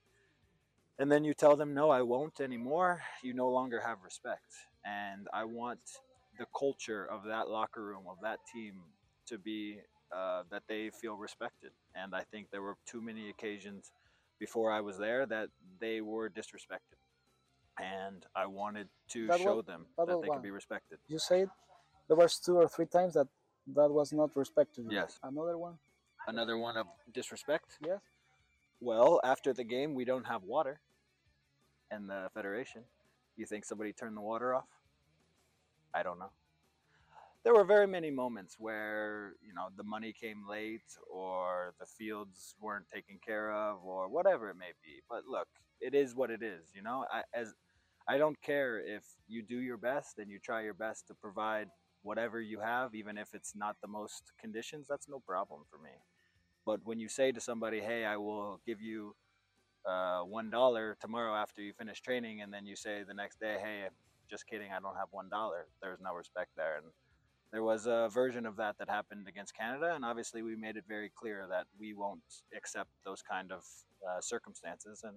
[0.99, 4.51] and then you tell them, "No, I won't anymore," you no longer have respect.
[4.85, 5.81] And I want
[6.39, 8.75] the culture of that locker room of that team
[9.27, 9.81] to be
[10.13, 11.73] uh, that they feel respected.
[11.95, 13.91] And I think there were too many occasions
[14.39, 15.49] before I was there that
[15.81, 16.99] they were disrespected.
[17.79, 20.39] And I wanted to That show was- them that that they one.
[20.39, 20.99] could be respected.
[21.09, 21.51] You said
[22.07, 23.27] there was two or three times that
[23.75, 24.87] that was not respected.
[24.91, 25.19] Yes.
[25.23, 25.79] Another one?
[26.27, 27.79] Another one of disrespect.
[27.85, 28.01] Yes.
[28.81, 30.81] Well, after the game, we don't have water
[31.91, 32.83] and the federation.
[33.37, 34.69] You think somebody turned the water off?
[35.95, 36.31] I don't know.
[37.45, 42.57] There were very many moments where you know the money came late, or the fields
[42.61, 45.01] weren't taken care of, or whatever it may be.
[45.09, 45.47] But look,
[45.81, 46.73] it is what it is.
[46.75, 47.55] You know, I, as
[48.09, 51.69] I don't care if you do your best and you try your best to provide
[52.03, 54.87] whatever you have, even if it's not the most conditions.
[54.89, 55.91] That's no problem for me.
[56.67, 59.17] But when you say to somebody, "Hey, I will give you
[59.87, 63.59] uh, one dollar tomorrow after you finish training," and then you say the next day,
[63.63, 63.89] "Hey,
[64.29, 66.77] just kidding, I don't have one dollar," there's no respect there.
[66.79, 66.87] And
[67.53, 70.85] there was a version of that that happened against Canada, and obviously we made it
[70.89, 73.65] very clear that we won't accept those kind of
[74.07, 75.03] uh, circumstances.
[75.05, 75.17] And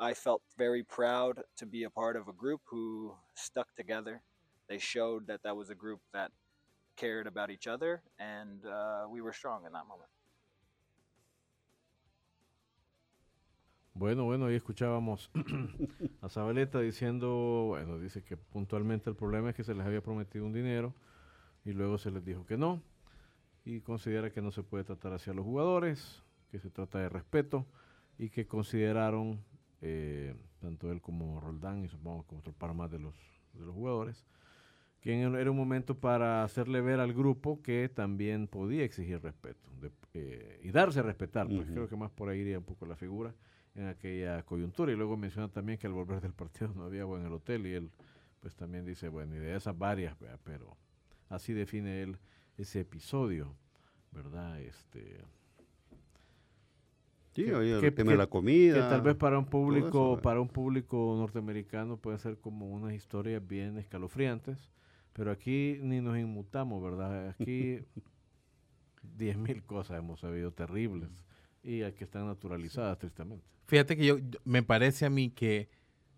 [0.00, 4.22] I felt very proud to be a part of a group who stuck together.
[4.68, 6.32] They showed that that was a group that
[6.96, 10.10] cared about each other, and uh, we were strong in that moment.
[13.94, 15.30] Bueno, bueno, ahí escuchábamos
[16.22, 20.46] a Zabaleta diciendo, bueno, dice que puntualmente el problema es que se les había prometido
[20.46, 20.94] un dinero
[21.64, 22.82] y luego se les dijo que no
[23.64, 27.66] y considera que no se puede tratar hacia los jugadores, que se trata de respeto
[28.18, 29.40] y que consideraron,
[29.82, 33.14] eh, tanto él como Roldán y supongo que otro par más de los,
[33.52, 34.24] de los jugadores,
[35.00, 39.90] que era un momento para hacerle ver al grupo que también podía exigir respeto de-
[40.14, 41.72] eh, y darse a respetar, pues Ujú.
[41.74, 43.34] creo que más por ahí iría un poco la figura
[43.74, 47.18] en aquella coyuntura y luego menciona también que al volver del partido no había agua
[47.20, 47.90] en el hotel y él
[48.40, 50.38] pues también dice, bueno, y de esas varias, ¿verdad?
[50.44, 50.76] pero
[51.28, 52.18] así define él
[52.58, 53.54] ese episodio,
[54.10, 54.60] ¿verdad?
[54.60, 55.18] Este,
[57.34, 58.74] Sí, que- oye, el que- tema que- de la comida.
[58.74, 63.46] que tal vez para un público para un público norteamericano puede ser como unas historias
[63.46, 64.68] bien escalofriantes
[65.14, 67.78] pero aquí ni nos inmutamos verdad aquí
[69.16, 71.08] diez mil cosas hemos sabido terribles
[71.62, 75.68] y aquí están naturalizadas tristemente Fíjate que yo, me parece a mí que,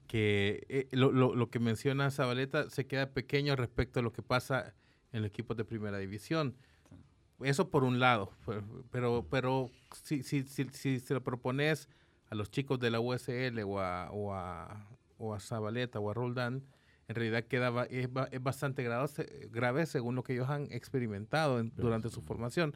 [0.09, 4.23] que eh, lo, lo- lo que menciona Zabaleta se queda pequeño respecto a lo que
[4.23, 4.75] pasa
[5.13, 6.57] en los equipos de primera división.
[7.41, 9.71] Eso por un lado, pe- pero, pero
[10.03, 11.89] si, si, si, si se lo propones
[12.31, 16.15] a los chicos de la USL o a, o a, o a Zabaleta o a
[16.15, 16.63] Roldán,
[17.07, 19.07] en realidad queda, es, es bastante grave,
[19.53, 22.75] grave según lo que ellos han experimentado en- durante su formación.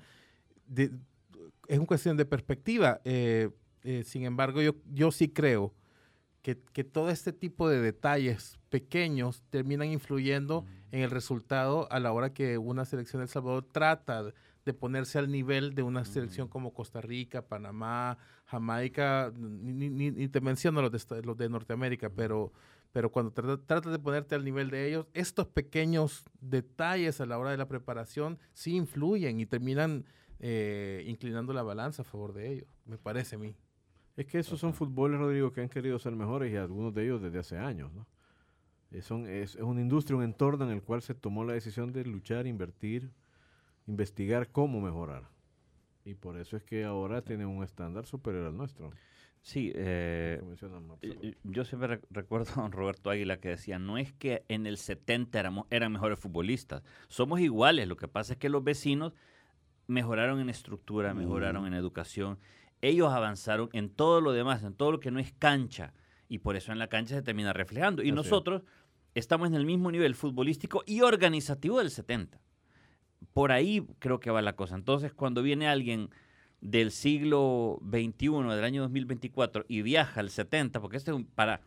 [0.67, 0.91] De-
[1.69, 3.01] es una cuestión de perspectiva.
[3.05, 3.51] eh,
[3.85, 5.73] eh, sin embargo, yo, yo sí creo
[6.43, 12.13] que, que todo este tipo de detalles pequeños terminan influyendo en el resultado a la
[12.13, 14.33] hora que una selección de El Salvador trata
[14.65, 20.29] de ponerse al nivel de una selección como Costa Rica, Panamá, Jamaica, ni, ni- ni-
[20.29, 22.53] te menciono los de, los de Norteamérica, pero,
[22.93, 27.39] pero cuando trata- tratas de ponerte al nivel de ellos, estos pequeños detalles a la
[27.39, 30.05] hora de la preparación sí influyen y terminan
[30.41, 33.55] eh, inclinando la balanza a favor de ellos, me parece a mí.
[34.17, 37.23] es que esos son fútboles Rodrigo que han querido ser mejores y algunos de ellos
[37.23, 38.07] desde hace años ¿no?
[38.91, 41.93] Eh, son- es, es una industria un entorno en el cual se tomó la decisión
[41.93, 43.11] de luchar invertir
[43.87, 45.29] investigar cómo mejorar.
[46.05, 48.91] Y por eso es que ahora tienen un estándar superior al nuestro.
[49.43, 50.43] Sí, eh,
[51.45, 54.77] yo siempre rec- recuerdo a don Roberto Águila que decía, no es que en el
[54.79, 59.13] 70 éramos, eran mejores futbolistas, somos iguales, lo que pasa es que los vecinos
[59.89, 62.39] mejoraron en estructura, mejoraron en educación,
[62.81, 65.93] ellos avanzaron en todo lo demás, en todo lo que no es cancha,
[66.29, 68.03] y por eso en la cancha se termina reflejando.
[68.03, 68.15] Y Así es.
[68.15, 68.63] nosotros
[69.15, 72.41] estamos en el mismo nivel futbolístico y organizativo del 70.
[73.33, 74.77] Por ahí creo que va la cosa.
[74.77, 76.11] Entonces, cuando viene alguien
[76.61, 81.63] del siglo XXI, del año 2024, y viaja al 70, porque este es un, para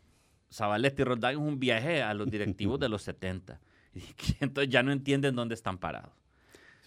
[0.51, 3.59] Zabaleta y Roldán es un viaje a los directivos de los 70.
[3.93, 6.13] Y que entonces ya no entienden dónde están parados.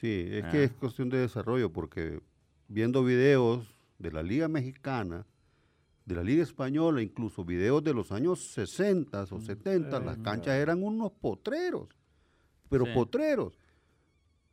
[0.05, 0.51] Sí, es Ah.
[0.51, 2.21] que es cuestión de desarrollo, porque
[2.69, 5.25] viendo videos de la Liga Mexicana,
[6.05, 10.83] de la Liga Española, incluso videos de los años 60 o 70, las canchas eran
[10.83, 11.89] unos potreros,
[12.69, 12.91] pero Sí.
[12.93, 13.57] potreros.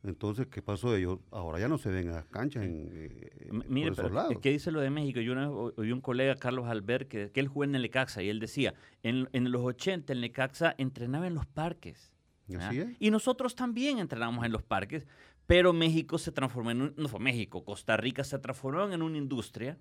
[0.04, 0.96] Entonces, ¿qué pasó?
[0.96, 4.08] Ellos ahora ya no se ven en las canchas en, eh, M- por esos pero
[4.08, 4.38] lados.
[4.40, 5.20] ¿qué dice lo de México?
[5.20, 8.22] Yo una vez oí un colega, Carlos Albert, que, que él jugó en el Necaxa
[8.22, 12.10] y él decía, en, en los 80 el Necaxa entrenaba en los parques.
[12.48, 12.88] es.
[12.98, 15.06] Y nosotros también entrenamos en los parques,
[15.52, 19.18] pero México se transformó en un, no fue México, Costa Rica se transformó en una
[19.18, 19.78] industria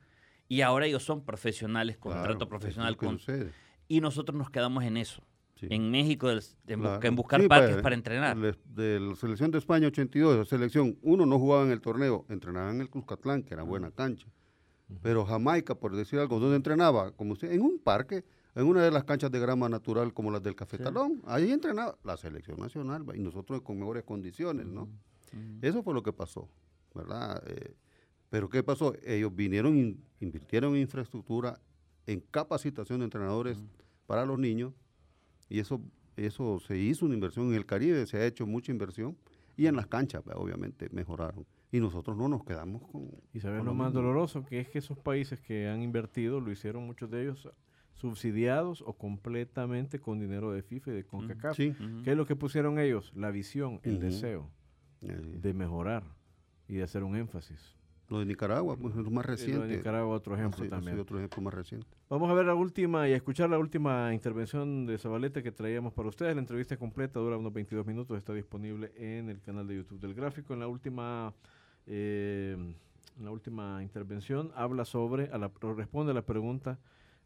[0.49, 3.17] y ahora ellos son profesionales, Claro, contrato es profesional con,
[3.87, 5.21] y nosotros nos quedamos en eso.
[5.55, 5.67] Sí.
[5.69, 7.07] En México, del- en, busca- Claro.
[7.07, 8.35] en buscar Sí, parques para entrenar.
[8.65, 12.69] De la selección de España 82, la selección, uno no jugaba en el torneo, entrenaba
[12.71, 14.27] en el Cuscatlán, que era buena cancha.
[15.01, 17.11] Pero Jamaica, por decir algo, ¿dónde entrenaba?
[17.11, 20.43] Como usted, en un parque, en una de las canchas de grama natural como las
[20.43, 21.21] del Cafetalón.
[21.25, 24.89] Ahí entrenaba la selección nacional y nosotros con mejores condiciones, ¿no?
[25.61, 26.49] Eso fue lo que pasó,
[26.93, 27.43] ¿verdad?
[27.47, 27.75] Eh,
[28.29, 28.93] pero ¿qué pasó?
[29.05, 31.59] Ellos vinieron, in- invirtieron en infraestructura,
[32.07, 33.63] en capacitación de entrenadores
[34.07, 34.73] para los niños,
[35.49, 35.81] y eso,
[36.15, 39.17] eso se hizo una inversión en el Caribe, se ha hecho mucha inversión,
[39.57, 41.45] y en las canchas, pues, obviamente, mejoraron.
[41.73, 43.09] Y nosotros no nos quedamos con...
[43.33, 44.01] Y sabes con lo lo más mismo.
[44.01, 47.47] doloroso, que es que esos países que han invertido, lo hicieron muchos de ellos
[47.93, 51.55] subsidiados o completamente con dinero de FIFA y de CONCACAF.
[51.55, 51.73] Sí.
[52.03, 53.11] ¿Qué es lo que pusieron ellos?
[53.15, 54.49] La visión, el deseo
[55.01, 56.03] de mejorar
[56.67, 57.75] y de hacer un énfasis.
[58.11, 59.77] Lo de Nicaragua, pues es lo más Y lo de reciente.
[59.77, 60.95] Nicaragua, otro ejemplo Sí, ha también.
[60.95, 61.87] sido otro ejemplo más reciente.
[62.09, 65.93] Vamos a ver la última y a escuchar la última intervención de Zabaleta que traíamos
[65.93, 66.35] para ustedes.
[66.35, 70.13] La entrevista completa dura unos 22 minutos, está disponible en el canal de YouTube del
[70.13, 70.53] Gráfico.
[70.53, 71.33] En la última,
[71.87, 72.57] eh,
[73.17, 76.79] en la última intervención habla sobre, a la, responde a la pregunta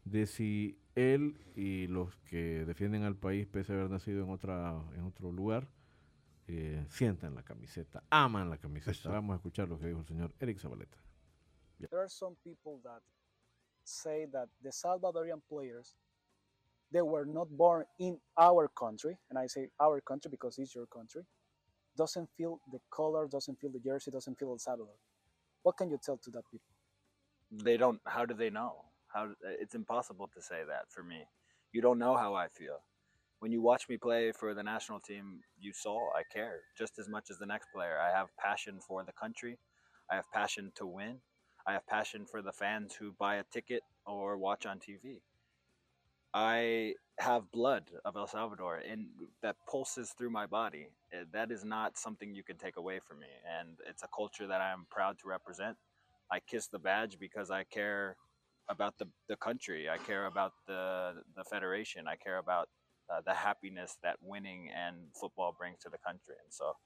[0.04, 4.80] de si él y los que defienden al país pese a haber nacido en otra
[4.96, 5.66] en otro lugar
[6.48, 8.92] eh, sientan la camiseta, aman la camiseta.
[8.92, 9.10] Eso.
[9.10, 10.98] Vamos a escuchar lo que dijo el señor Eric Zabaleta.
[11.78, 13.02] There are some people that
[13.84, 15.94] say that the Salvadorian players
[16.92, 20.86] they were not born in our country, and I say our country because it's your
[20.86, 21.22] country,
[21.96, 24.94] doesn't feel the color, doesn't feel the jersey, doesn't feel El Salvador.
[25.62, 26.76] What can you tell to that people?
[27.50, 29.28] they don't how do they know how
[29.60, 31.24] it's impossible to say that for me
[31.72, 32.80] you don't know how i feel
[33.40, 37.08] when you watch me play for the national team you saw i care just as
[37.08, 37.98] much as the next player.
[38.00, 39.58] I have passion for the country.
[40.10, 41.18] I have passion to win.
[41.66, 45.20] I have passion for the fans who buy a ticket or watch on tv
[46.34, 49.06] i have blood of el salvador and
[49.42, 50.88] that pulses through my body.
[51.14, 53.28] Uh, that is not something you can take away from me
[53.58, 55.76] and it's a culture that i am proud to represent.
[56.30, 58.16] I kiss the badge because I care
[58.68, 59.88] about the, the country.
[59.88, 62.06] I care about the the federation.
[62.08, 62.68] I care about
[63.10, 66.34] uh, the happiness that winning and football brings to the country.
[66.42, 66.76] And so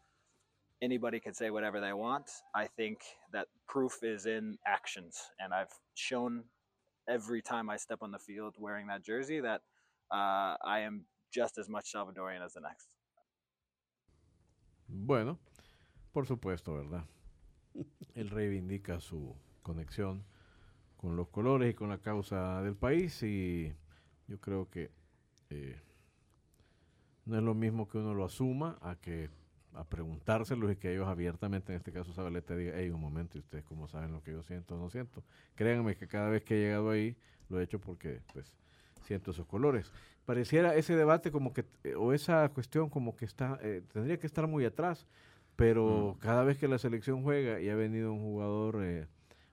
[0.82, 2.30] anybody can say whatever they want.
[2.54, 3.00] I think
[3.32, 6.44] that proof is in actions, and I've shown
[7.08, 9.62] every time I step on the field wearing that jersey that
[10.10, 12.88] uh, I am just as much Salvadorian as the next.
[14.88, 15.38] Bueno,
[16.12, 17.04] por supuesto, ¿verdad?
[18.14, 20.24] Él reivindica su conexión
[20.96, 23.72] con los colores y con la causa del país y
[24.26, 24.90] yo creo que
[25.50, 25.80] eh,
[27.30, 29.30] no es lo mismo que uno lo asuma a que
[29.74, 33.40] a preguntárselo y que ellos abiertamente, en este caso Zabaleta, diga, hey, un momento, ¿y
[33.40, 35.22] ustedes cómo saben lo que yo siento o no siento?
[35.54, 37.16] Créanme que cada vez que he llegado ahí,
[37.48, 38.52] lo he hecho porque, pues,
[39.02, 39.92] siento esos colores.
[40.26, 44.26] Pareciera ese debate como que, eh, o esa cuestión como que está, eh, tendría que
[44.26, 45.06] estar muy atrás,
[45.54, 49.06] pero cada vez que la selección juega y ha venido un jugador, eh,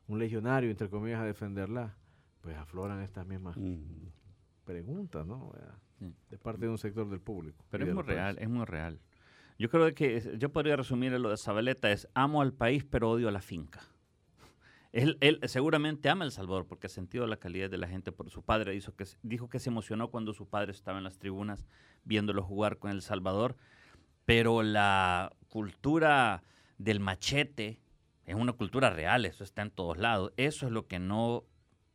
[0.08, 1.96] un legionario, entre comillas, a defenderla,
[2.42, 4.08] pues afloran estas mismas Mm.
[4.66, 5.54] preguntas, ¿no?
[6.00, 6.14] Sí.
[6.30, 7.64] De parte de un sector del público.
[7.70, 9.00] Pero es muy real, es muy real.
[9.60, 13.28] Yo creo que yo podría resumir lo de Zabaleta es amo al país pero odio
[13.28, 13.82] a la finca.
[14.93, 18.30] Él, él seguramente ama El Salvador porque ha sentido la calidad de la gente por
[18.30, 18.72] su padre.
[18.72, 21.68] Dijo que, se- dijo que se emocionó cuando su padre estaba en las tribunas
[22.04, 23.56] viéndolo jugar con El Salvador.
[24.26, 26.41] Pero la cultura
[26.78, 27.80] del machete
[28.26, 30.32] es una cultura real, eso está en todos lados.
[30.38, 31.43] Eso es lo que no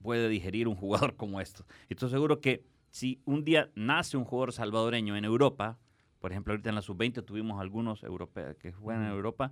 [0.02, 1.64] puede digerir un jugador como esto.
[1.88, 5.78] Y estoy seguro que si un día nace un jugador salvadoreño en Europa,
[6.20, 9.50] por ejemplo, ahorita en la sub-20 tuvimos algunos europeos que juegan en Europa,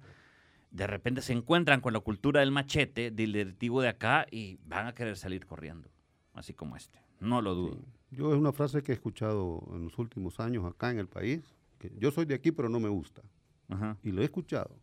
[0.70, 4.86] de repente se encuentran con la cultura del machete, del directivo de acá, y van
[4.86, 5.88] a querer salir corriendo,
[6.34, 7.02] así como este.
[7.18, 7.78] No lo dudo.
[8.10, 11.42] Yo es una frase que he escuchado en los últimos años acá en el país,
[11.78, 13.22] que yo soy de aquí pero no me gusta.
[13.70, 13.96] Ajá.
[14.02, 14.76] Y lo he escuchado.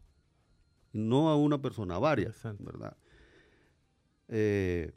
[0.93, 2.41] No a una persona, a varias.
[2.57, 2.97] ¿verdad?
[4.29, 4.91] Eh,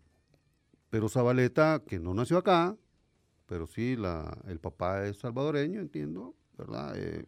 [0.88, 2.76] pero Zabaleta, que no nació acá,
[3.50, 6.94] pero sí la, el papá es salvadoreño, entiendo, ¿verdad?
[6.96, 7.24] Eh,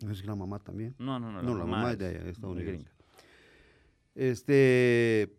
[0.00, 0.94] No sé si la mamá también.
[1.00, 1.42] No, no, no.
[1.42, 2.72] No, la mamá es de es allá, de Estados Unidos.
[2.72, 2.90] gringa.
[4.14, 5.36] Este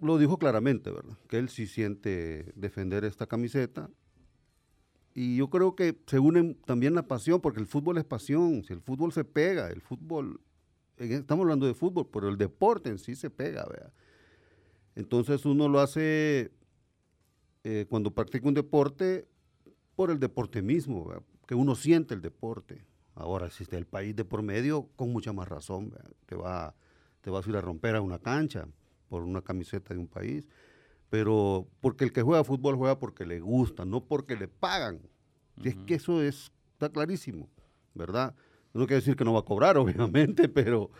[0.00, 1.18] lo dijo claramente, ¿verdad?
[1.28, 3.90] Que él sí siente defender esta camiseta.
[5.12, 8.64] Y yo creo que se unen también la pasión, porque el fútbol es pasión.
[8.64, 10.40] Si el fútbol se pega, el fútbol,
[10.96, 13.92] estamos hablando de fútbol, pero el deporte en sí se pega, ¿verdad?
[14.94, 16.52] Entonces uno lo hace
[17.64, 19.26] eh, cuando practica un deporte
[19.94, 21.22] por el deporte mismo, ¿verdad?
[21.46, 22.84] que uno siente el deporte.
[23.14, 26.10] Ahora, si está el país de por medio, con mucha más razón, ¿verdad?
[26.26, 26.74] te va,
[27.22, 28.68] te vas a ir a romper a una cancha
[29.08, 30.46] por una camiseta de un país.
[31.08, 35.00] Pero porque el que juega fútbol juega porque le gusta, no porque le pagan.
[35.56, 37.48] Y es que eso es, está clarísimo,
[37.94, 38.34] ¿verdad?
[38.74, 40.90] No quiere decir que no va a cobrar, obviamente, pero,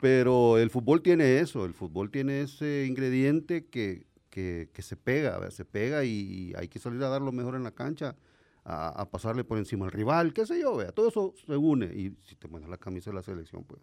[0.00, 5.38] pero el fútbol tiene eso, el fútbol tiene ese ingrediente que, que, que se pega,
[5.38, 5.50] ¿verdad?
[5.50, 8.16] se pega y hay que salir a dar lo mejor en la cancha,
[8.64, 11.86] a, a pasarle por encima al rival, qué sé yo, todo eso se une.
[11.86, 13.80] Y si te pones la camisa de la selección, pues.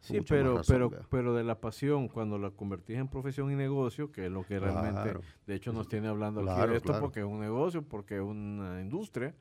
[0.00, 4.10] Sí, pero, razón, pero, pero de la pasión, cuando la convertís en profesión y negocio,
[4.10, 5.20] que es lo que realmente, Claro.
[5.46, 7.02] de hecho, nos tiene hablando aquí Claro, de esto, claro.
[7.02, 9.34] porque es un negocio, porque es una industria,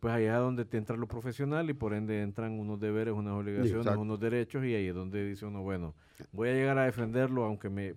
[0.00, 3.34] pues allá es donde te entra lo profesional y por ende entran unos deberes, unas
[3.34, 4.00] obligaciones, Exacto.
[4.00, 5.94] unos derechos, y ahí es donde dice uno, bueno,
[6.32, 7.94] voy a llegar a defenderlo aunque me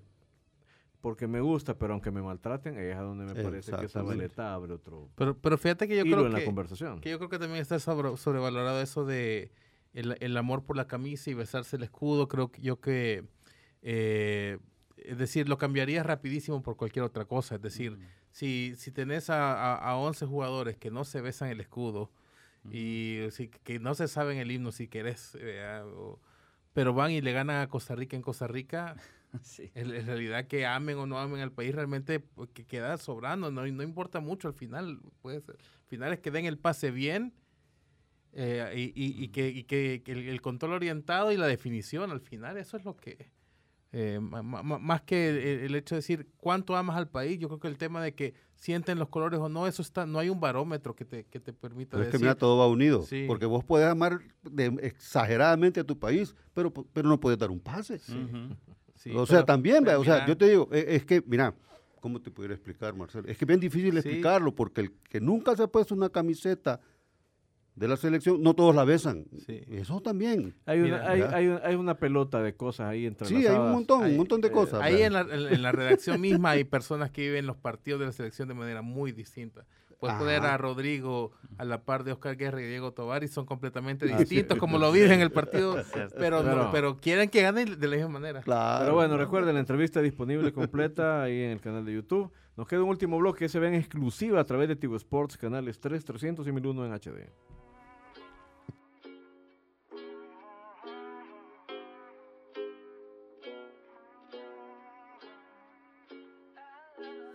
[1.05, 3.99] porque me gusta, pero aunque me maltraten, ahí es a donde me parece que esa
[4.01, 6.99] baleta abre otro Pero, pero fíjate que yo creo en que, la conversación.
[6.99, 9.51] que yo creo que también está sobre- sobrevalorado eso de
[9.93, 12.27] el, el amor por la camisa y besarse el escudo.
[12.27, 13.23] Creo que yo que,
[13.83, 14.57] eh,
[14.97, 17.53] es decir, lo cambiaría rapidísimo por cualquier otra cosa.
[17.55, 17.99] Es decir,
[18.31, 22.09] si, si tenés a, a, a 11 jugadores que no se besan el escudo
[22.71, 26.19] y si- que no se saben el himno si querés, eh, ah, o-
[26.73, 28.95] pero van y le ganan a Costa Rica en Costa Rica,
[29.43, 29.71] Sí.
[29.75, 33.51] en, en realidad que amen o no amen al país realmente pues, que queda sobrando,
[33.51, 35.55] no, no importa mucho al final, pues, al
[35.87, 37.33] final es que den el pase bien
[38.33, 42.11] eh, y, y- y que, y que- que el, el control orientado y la definición
[42.11, 43.31] al final, eso es lo que,
[43.93, 47.69] eh, más que el, el hecho de decir cuánto amas al país, yo creo que
[47.69, 50.93] el tema de que sienten los colores o no, eso está, no hay un barómetro
[50.95, 52.25] que te, que te permita Pero es que decir.
[52.25, 53.03] mira, todo va unido.
[53.03, 53.23] Sí.
[53.25, 57.59] Porque vos podés amar de- exageradamente a tu país, pero, pero no puedes dar un
[57.61, 57.95] pase.
[58.09, 58.55] Ujú.
[59.05, 61.53] Sí, o sea, también, pero o sea, mira, yo te digo, e- es, que, mira,
[62.01, 63.27] ¿cómo te pudiera explicar, Marcelo?
[63.27, 63.97] Es que es bien difícil Sí.
[63.99, 66.81] explicarlo, porque el que nunca se ha puesto una camiseta
[67.75, 69.25] de la selección, no todos la besan.
[69.45, 69.61] Sí.
[69.69, 70.55] Eso también.
[70.65, 73.71] Hay una, Mira, hay, hay, hay una pelota de cosas ahí entre Sí, hay un
[73.73, 74.81] montón, un montón de cosas.
[74.81, 78.05] Ahí en la, en- en la redacción misma hay personas que viven los partidos de
[78.07, 79.65] la selección de manera muy distinta.
[80.05, 83.45] Puedes poner a Rodrigo a la par de Oscar Guerra y Diego Tovar y son
[83.45, 85.75] completamente Ah, distintos como lo viven en el partido,
[86.17, 88.41] pero, no- Pero- quieren que ganen de la misma manera.
[88.41, 88.83] Claro.
[88.85, 92.31] Pero bueno, recuerden, la entrevista disponible completa ahí en el canal de YouTube.
[92.57, 95.37] Nos queda un último bloque que se ve en exclusiva a través de Tigo Sports,
[95.37, 97.29] canales 3, 300 y 1001 en HD.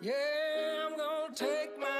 [0.00, 1.99] Yeah, I'm gonna take my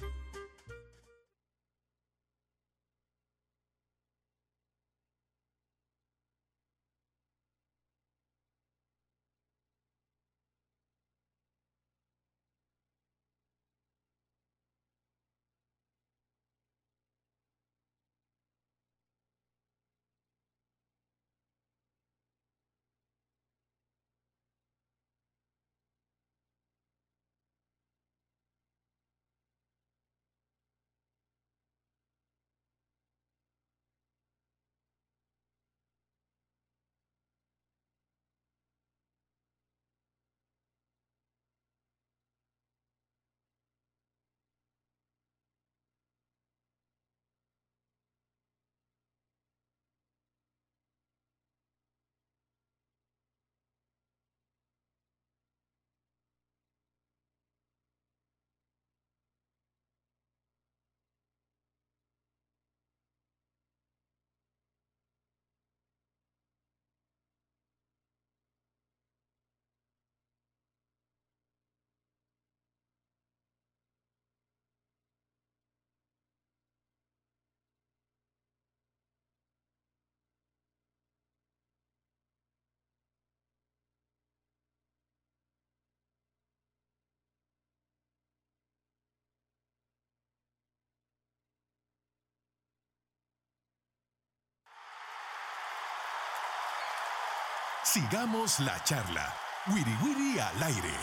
[97.83, 99.33] Sigamos la charla.
[99.67, 100.97] Wiri Wiri al aire.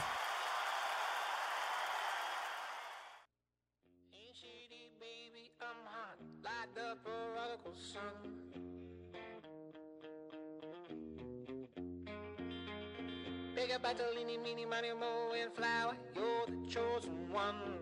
[6.43, 7.07] Light up
[13.75, 15.97] a Bartolini, meeny, money, mo, and flower.
[16.15, 17.78] You're the chosen one.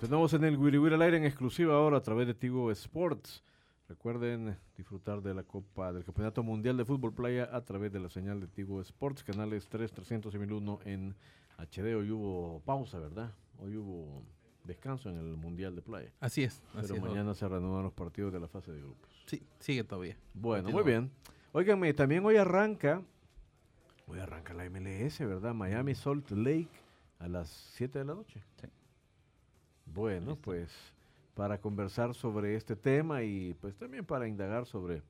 [0.00, 3.44] Continuamos en el Wiri Wiri al aire en exclusiva ahora a través de Tigo Sports.
[3.86, 8.08] Recuerden disfrutar de la Copa del Campeonato Mundial de Fútbol Playa a través de la
[8.08, 11.14] señal de Tigo Sports, canales 3, 300 y 1001 en
[11.58, 11.94] HD.
[11.94, 13.34] Hoy hubo pausa, ¿verdad?
[13.58, 14.22] Hoy hubo
[14.64, 16.10] descanso en el Mundial de Playa.
[16.18, 16.62] Así es.
[16.72, 19.10] Pero así es, mañana se reanudan los partidos de la fase de grupos.
[19.26, 20.16] Sí, sigue todavía.
[20.32, 20.82] Bueno, Continúa.
[20.82, 21.10] muy bien.
[21.52, 23.02] Óiganme, también hoy arranca,
[24.06, 25.52] hoy arranca la MLS, ¿verdad?
[25.52, 26.70] Miami Salt Lake
[27.18, 28.42] a las 7 de la noche.
[28.62, 28.66] Sí.
[29.94, 30.70] Bueno, pues
[31.34, 35.02] para conversar sobre este tema y pues también para indagar sobre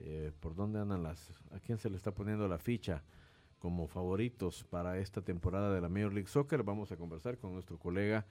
[0.00, 3.02] eh, por dónde andan las, a quién se le está poniendo la ficha
[3.58, 7.78] como favoritos para esta temporada de la Major League Soccer, vamos a conversar con nuestro
[7.78, 8.26] colega,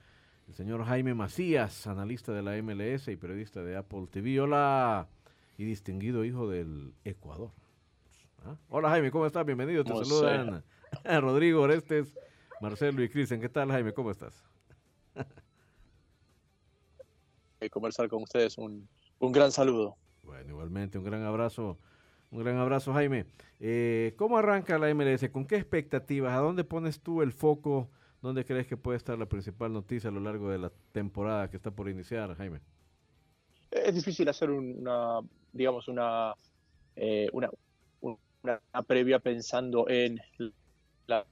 [0.46, 4.40] el señor Jaime Macías, analista de la MLS y periodista de Apple TV.
[4.40, 5.08] Hola,
[5.56, 7.50] y distinguido hijo del Ecuador.
[8.44, 8.56] ¿Ah?
[8.68, 9.46] Hola Jaime, ¿cómo estás?
[9.46, 10.62] Bienvenido, te ¿Cómo saludan
[11.22, 12.14] Rodrigo Orestes,
[12.60, 13.40] Marcelo y Cristian.
[13.40, 13.94] ¿Qué tal Jaime?
[13.94, 14.51] ¿Cómo estás?
[17.70, 18.58] Conversar con ustedes.
[18.58, 18.88] Un,
[19.18, 19.96] un gran saludo.
[20.24, 21.78] Bueno, igualmente, un gran abrazo,
[22.30, 23.26] un gran abrazo, Jaime.
[23.60, 25.28] Eh, ¿Cómo arranca la MLS?
[25.30, 26.32] ¿Con qué expectativas?
[26.32, 27.90] ¿A dónde pones tú el foco?
[28.20, 31.56] ¿Dónde crees que puede estar la principal noticia a lo largo de la temporada que
[31.56, 32.60] está por iniciar, Jaime?
[33.70, 35.20] Es difícil hacer una,
[35.52, 36.34] digamos, una,
[36.94, 37.50] eh, una,
[38.00, 40.20] una, una previa pensando en
[41.06, 41.26] la,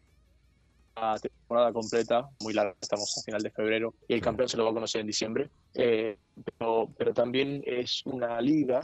[0.96, 4.64] la temporada completa, muy larga, estamos a final de febrero, y el campeón se lo
[4.64, 5.50] va a conocer en diciembre.
[5.74, 6.16] Eh,
[6.58, 8.80] pero, pero también es una liga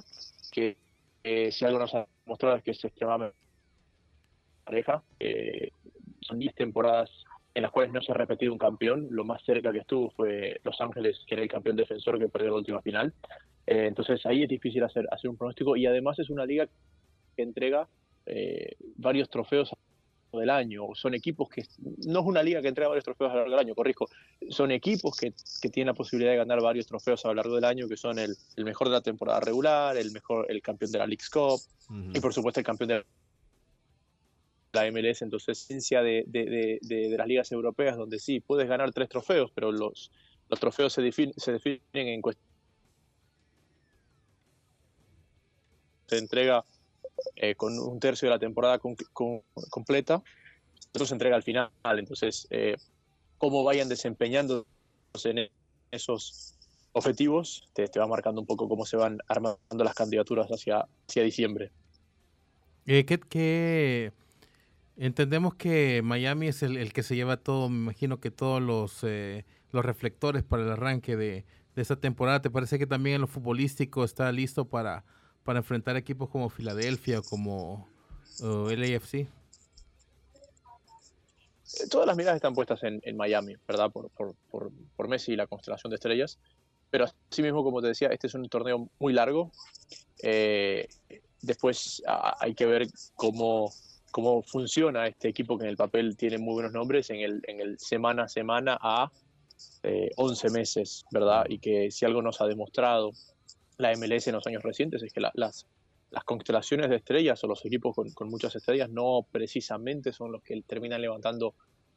[0.53, 0.77] que,
[1.25, 3.37] eh, si algo nos ha mostrado, es que es extremadamente
[4.65, 5.03] pareja.
[6.21, 7.11] Son 10 temporadas
[7.57, 9.09] en las cuales no se ha repetido un campeón.
[9.11, 12.51] Lo más cerca que estuvo fue Los Ángeles, que era el campeón defensor que perdió
[12.51, 13.15] la última final.
[13.67, 16.69] Eh, entonces ahí es difícil hacer, hacer un pronóstico y además es una liga
[17.35, 17.89] que entrega
[18.27, 19.71] eh, varios trofeos
[20.41, 20.95] del año.
[20.95, 21.65] Son equipos que
[22.07, 24.09] no es una liga que entrega varios trofeos a lo largo del año, corrijo.
[24.51, 27.65] Son equipos que, que tienen la posibilidad de ganar varios trofeos a lo largo del
[27.65, 30.99] año, que son el, el mejor de la temporada regular, el mejor, el campeón de
[30.99, 31.61] la League's Cup
[32.13, 33.05] y por supuesto el campeón de
[34.73, 35.23] la MLS.
[35.23, 39.09] Entonces, esencia de, de, de, de, de las ligas europeas, donde sí, puedes ganar tres
[39.09, 40.11] trofeos, pero los,
[40.49, 42.47] los trofeos se, defin, se definen en cuestión.
[46.07, 46.65] Se entrega
[47.37, 50.23] eh, con un tercio de la temporada con, con, completa,
[50.93, 51.71] eso se entrega al final.
[51.85, 52.77] Entonces, eh,
[53.39, 54.67] cómo vayan desempeñándose
[55.25, 55.49] en
[55.91, 56.57] esos
[56.93, 61.23] objetivos, te, te, va marcando un poco cómo se van armando las candidaturas hacia, hacia
[61.23, 61.71] diciembre.
[62.87, 64.13] Eh, ¿qué, qué,
[64.97, 69.03] entendemos que Miami es el, el, que se lleva todo, me imagino que todos los,
[69.03, 71.45] eh, los reflectores para el arranque de,
[71.75, 72.41] de, esta temporada.
[72.41, 75.05] ¿Te parece que también en lo futbolístico está listo para,
[75.47, 77.89] para enfrentar equipos como Filadelfia o como
[78.41, 79.29] uh, LAFC?
[81.89, 83.91] Todas las miradas están puestas en, Miami, ¿verdad?
[83.91, 84.11] Por,
[84.51, 86.39] por, Messi y la constelación de estrellas.
[86.91, 89.53] Pero así mismo, como te decía, este es un torneo muy largo.
[90.23, 90.89] Eh,
[91.43, 93.73] después hay que ver cómo,
[94.11, 97.61] cómo funciona este equipo que en el papel tiene muy buenos nombres en el, en
[97.61, 99.13] el semana a semana a
[99.83, 101.47] eh, 11 meses, ¿verdad?
[101.49, 103.13] Y que si algo nos ha demostrado
[103.79, 105.67] la MLS en los años recientes es que la, las,
[106.11, 110.43] las constelaciones de estrellas o los equipos con, con, muchas estrellas no precisamente son los
[110.43, 111.55] que terminan levantando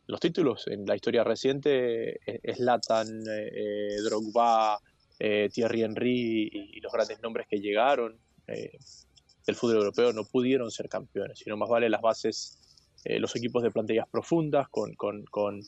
[0.08, 0.68] los títulos.
[0.68, 4.80] En la historia reciente, Slatan, eh, Drogba,
[5.20, 8.18] eh, Thierry Henry y, los grandes nombres que llegaron
[8.48, 8.72] eh,
[9.46, 12.58] del fútbol europeo no pudieron ser campeones, sino más vale las bases,
[13.04, 15.62] eh, los equipos de plantillas profundas, con, con, con,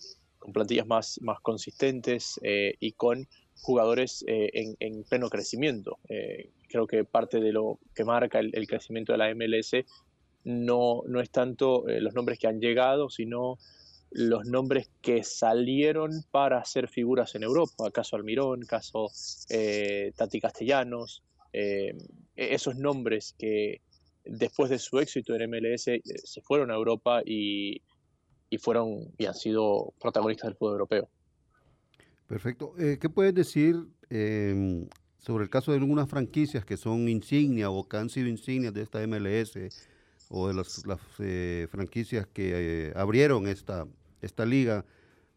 [0.54, 3.28] plantillas más, más consistentes eh, y con
[3.62, 6.00] jugadores eh, en, en, pleno crecimiento.
[6.10, 9.86] Eh, creo que parte de lo que marca el, crecimiento de la MLS
[10.44, 13.60] no, no es tanto eh, los nombres que han llegado, sino
[14.10, 19.10] los nombres que salieron para ser figuras en Europa, caso Almirón, caso
[19.50, 21.24] eh, Tati Castellanos,
[21.54, 21.96] eh,
[22.36, 23.82] esos nombres que
[24.26, 27.82] después de su éxito en MLS se fueron a Europa y,
[28.50, 31.10] y, fueron y han sido protagonistas del fútbol europeo.
[32.32, 32.74] Perfecto.
[32.78, 33.76] Eh, ¿Qué puedes decir
[34.10, 34.88] eh,
[35.20, 38.84] sobre el caso de algunas franquicias que son insignia o que han sido insignias de
[38.84, 39.60] esta MLS
[40.30, 40.82] o de las,
[41.20, 43.86] eh, franquicias que eh, abrieron esta,
[44.22, 44.86] esta liga?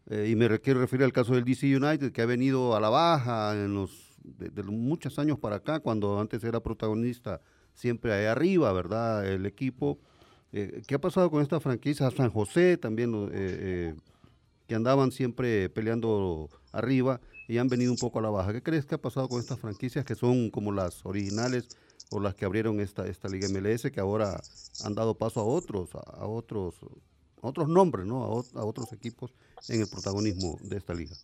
[0.06, 2.90] Eh, y me quiero referir al caso del DC United, que ha venido a la
[2.90, 7.40] baja en los, de, muchos años para acá, cuando antes era protagonista
[7.74, 9.26] siempre ahí arriba, ¿verdad?
[9.26, 9.98] El equipo.
[10.52, 12.08] ¿Qué ha pasado con esta franquicia?
[12.12, 13.12] San José también,
[14.66, 18.52] que andaban siempre peleando arriba y han venido un poco a la baja.
[18.52, 21.68] ¿Qué crees que ha pasado con estas franquicias que son como las originales
[22.10, 24.40] o las que abrieron esta, esta Liga MLS, que ahora
[24.84, 26.76] han dado paso a otros, a, otros,
[27.42, 28.24] a otros nombres, ¿no?
[28.24, 29.32] A, a otros equipos
[29.68, 31.14] en el protagonismo de esta liga.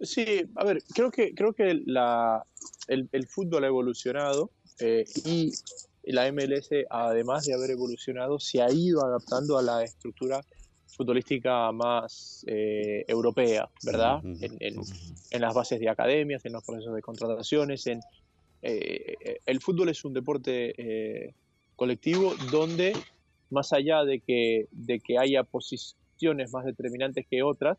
[0.00, 2.44] Sí, a ver, creo que, creo que la,
[2.86, 5.52] el, el fútbol ha evolucionado eh, y
[6.04, 10.40] la MLS, además de haber evolucionado, se ha ido adaptando a la estructura
[10.98, 14.18] futbolística más eh, europea, ¿verdad?
[14.18, 14.88] Ujú, En, en- ok.
[15.30, 17.86] en las bases de academias, en los procesos de contrataciones.
[17.86, 18.00] En,
[18.62, 21.34] eh, el fútbol es un deporte eh,
[21.76, 22.98] colectivo donde,
[23.50, 27.78] más allá de que, de que haya posiciones más determinantes que otras,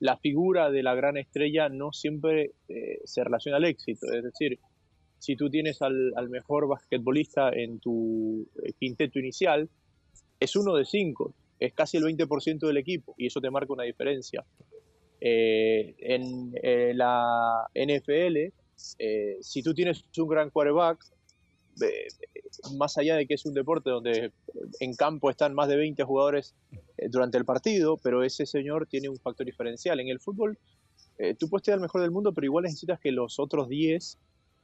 [0.00, 4.10] la figura de la gran estrella no siempre eh, se relaciona al éxito.
[4.10, 4.58] Es decir,
[5.18, 9.68] si tú tienes al, al mejor basquetbolista en tu eh, quinteto inicial,
[10.40, 13.84] es uno de cinco, es casi el 20% del equipo y eso te marca una
[13.84, 14.44] diferencia.
[15.20, 18.52] Eh, en eh, la NFL,
[18.98, 21.04] eh, si tú tienes un gran quarterback,
[22.76, 24.32] más allá de que es un deporte donde
[24.80, 26.54] en campo están más de 20 jugadores
[27.08, 30.00] durante el partido, pero ese señor tiene un factor diferencial.
[30.00, 30.58] En el fútbol,
[31.38, 34.18] tú puedes ser el mejor del mundo, pero igual necesitas que los otros 10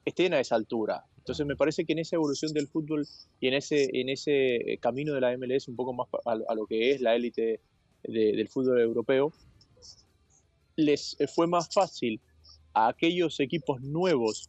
[0.07, 1.05] estén a esa altura.
[1.19, 3.05] Entonces me parece que en esa evolución del fútbol
[3.41, 6.55] y en ese, en ese eh, camino de la MLS un poco más a, a
[6.55, 7.61] lo que es la élite
[8.05, 9.33] de- del fútbol europeo,
[10.77, 12.21] les eh, fue más fácil
[12.75, 14.47] a aquellos equipos nuevos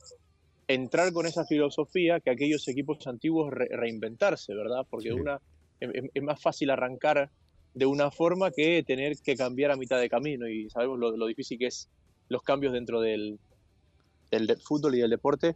[0.67, 4.85] entrar con esa filosofía que a aquellos equipos antiguos re- reinventarse, ¿verdad?
[4.89, 5.19] Porque Sí.
[5.19, 5.41] una,
[5.79, 7.31] es más fácil arrancar
[7.73, 11.25] de una forma que tener que cambiar a mitad de camino y sabemos lo, lo
[11.27, 11.89] difícil que es
[12.29, 13.39] los cambios dentro del,
[14.31, 15.55] del de- fútbol y del deporte.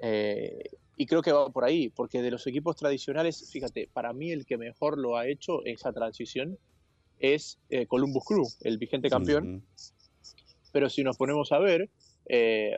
[0.00, 0.62] eh,
[0.96, 4.46] y creo que va por ahí, porque de los equipos tradicionales, fíjate, para mí el
[4.46, 6.56] que mejor lo ha hecho esa transición
[7.18, 9.64] es eh, Columbus Crew, el vigente campeón.
[10.72, 11.90] Pero si nos ponemos a ver,
[12.28, 12.72] eh,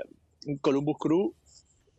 [0.63, 1.35] Columbus Crew,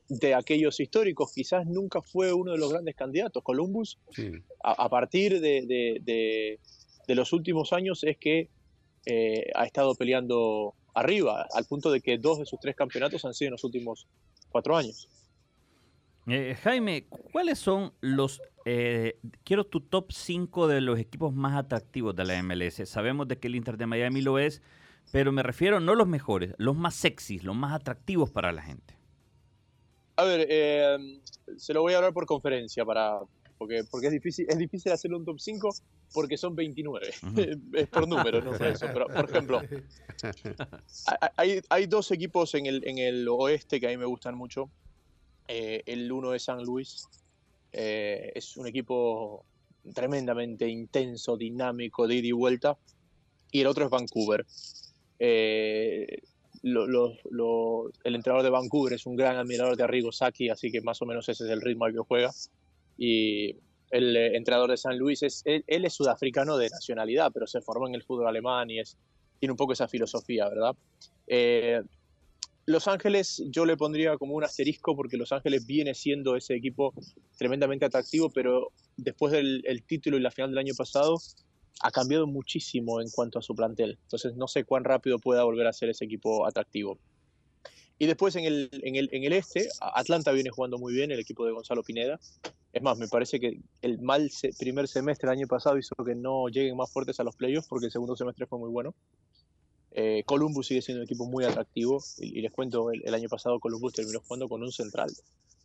[0.10, 3.44] de aquellos históricos, quizás nunca fue uno de los grandes candidatos.
[3.44, 4.32] Columbus, Sí.
[4.64, 6.60] a, a partir de, de- de-
[7.08, 8.50] de los últimos años, es que
[9.56, 13.50] ha estado peleando arriba, al punto de que dos de sus tres campeonatos han sido
[13.50, 14.08] en los últimos
[14.50, 15.08] cuatro años.
[16.26, 18.42] Eh, Jaime, ¿cuáles son los...
[18.66, 22.90] eh, quiero tu top 5 de los equipos más atractivos de la MLS.
[22.90, 24.62] Sabemos de que el Inter de Miami lo es,
[25.12, 28.96] pero me refiero no los mejores, los más sexys, los más atractivos para la gente.
[30.18, 30.98] A ver, eh,
[31.58, 33.20] se lo voy a hablar por conferencia para
[33.58, 35.70] porque, porque es difícil es difícil hacer un top 5
[36.14, 37.10] porque son 29.
[37.24, 37.42] Ujú.
[37.74, 38.86] es por número, no por eso.
[38.94, 39.62] Pero, por ejemplo,
[41.38, 44.70] hay- hay, dos equipos en el, en el oeste que a mí me gustan mucho.
[45.48, 47.08] Eh, el uno es San Luis.
[47.72, 49.46] Eh, es un equipo
[49.94, 52.78] tremendamente intenso, dinámico, de ida y vuelta.
[53.52, 54.46] Y el otro es Vancouver.
[55.20, 56.20] Eh,
[56.64, 60.72] lo- lo- lo- el entrenador de Vancouver es un gran admirador de Arrigo Sacchi, así
[60.72, 62.32] que más o menos ese es el ritmo al que juega.
[62.98, 63.56] Y
[63.92, 67.62] el eh, entrenador de San Luis, es, él, él es sudafricano de nacionalidad, pero se
[67.62, 68.98] formó en el fútbol alemán y es,
[69.40, 70.76] tiene un poco esa filosofía, ¿verdad?
[71.28, 71.82] Eh,
[72.66, 76.94] Los Ángeles yo le pondría como un asterisco porque Los Ángeles viene siendo ese equipo
[77.38, 81.18] tremendamente atractivo, pero después del el título y la final del año pasado
[81.82, 83.98] ha cambiado muchísimo en cuanto a su plantel.
[84.04, 86.98] Entonces no sé cuán rápido pueda volver a ser ese equipo atractivo.
[88.00, 91.20] Y después en el, en el, en el este, Atlanta viene jugando muy bien, el
[91.20, 92.20] equipo de Gonzalo Pineda.
[92.74, 96.14] Es más, me parece que el mal se- primer semestre del año pasado hizo que
[96.14, 98.94] no lleguen más fuertes a los playoffs porque el segundo semestre fue muy bueno.
[99.92, 103.30] Eh, Columbus sigue siendo un equipo muy atractivo y, y les cuento, el, el año
[103.30, 105.10] pasado Columbus terminó jugando con un central.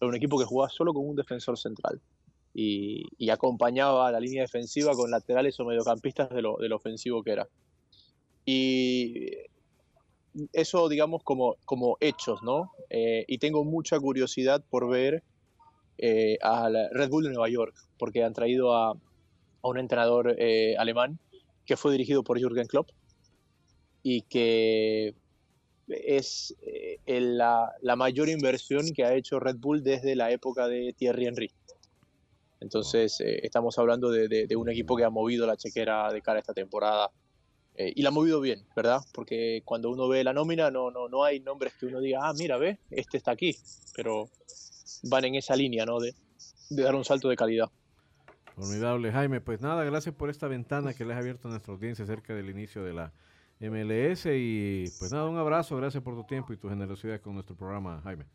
[0.01, 2.01] Era un equipo que jugaba solo con un defensor central
[2.55, 6.77] y, y acompañaba a la línea defensiva con laterales o mediocampistas de lo, de lo
[6.77, 7.47] ofensivo que era.
[8.47, 9.31] Y
[10.53, 12.71] eso, digamos, como, como hechos, ¿no?
[12.91, 15.23] Eh, y tengo mucha curiosidad por ver
[15.99, 18.95] eh, a la Red Bull de Nueva York, porque han traído a,
[19.63, 21.19] un entrenador eh, alemán
[21.65, 22.89] que fue dirigido por Jürgen Klopp
[24.03, 25.15] y que
[25.87, 31.27] es eh, la, mayor inversión que ha hecho Red Bull desde la época de Thierry
[31.27, 31.51] Henry.
[32.61, 36.39] Entonces, estamos hablando de, de- de un equipo que ha movido la chequera de cara
[36.39, 37.11] a esta temporada.
[37.75, 39.01] Eh, y la ha movido bien, ¿verdad?
[39.13, 42.33] Porque cuando uno ve la nómina, no, no, no hay nombres que uno diga, ah,
[42.35, 43.57] mira, ve, este está aquí.
[43.95, 44.29] Pero
[45.05, 45.99] van en esa línea, ¿no?
[45.99, 46.15] De,
[46.71, 47.71] de dar un salto de calidad.
[48.55, 49.41] Formidable, Jaime.
[49.41, 52.51] Pues nada, gracias por esta ventana que le has abierto a nuestra audiencia acerca del
[52.51, 53.13] inicio de la
[53.61, 54.27] MLS.
[54.27, 58.01] Y pues nada, un abrazo, gracias por tu tiempo y tu generosidad con nuestro programa,
[58.03, 58.27] Jaime.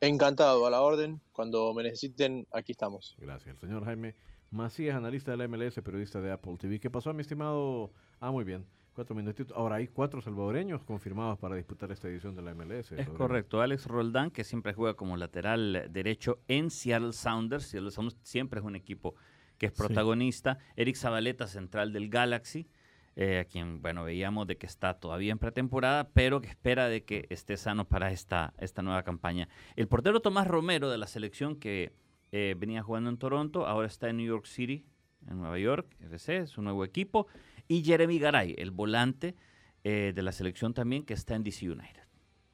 [0.00, 1.20] Encantado, a la orden.
[1.32, 3.16] Cuando me necesiten, aquí estamos.
[3.18, 3.54] Gracias.
[3.54, 4.14] El señor Jaime
[4.52, 6.78] Macías, analista de la MLS, periodista de Apple TV.
[6.78, 7.90] ¿Qué pasó, mi estimado?
[8.20, 8.66] Ah, muy bien.
[8.92, 9.56] Cuatro minutitos.
[9.56, 12.92] Ahora hay cuatro salvadoreños confirmados para disputar esta edición de la MLS.
[12.92, 13.62] Es correcto.
[13.62, 17.64] Alex Roldán, que siempre juega como lateral derecho en Seattle Sounders.
[17.64, 19.14] Seattle Sounders siempre es un equipo
[19.56, 19.78] que es Sí.
[19.78, 20.58] protagonista.
[20.76, 22.68] Eric Zabaleta, central del Galaxy,
[23.16, 27.04] eh, a quien, bueno, veíamos de que está todavía en pretemporada, pero que espera de
[27.04, 29.48] que esté sano para esta, esta nueva campaña.
[29.76, 31.94] El portero Tomás Romero de la selección que
[32.32, 34.84] eh, venía jugando en Toronto, ahora está en New York City,
[35.28, 37.26] en Nueva York, FC, es un nuevo equipo.
[37.68, 39.36] Y Jeremy Garay, el volante
[39.84, 42.02] eh, de la selección también, que está en DC United.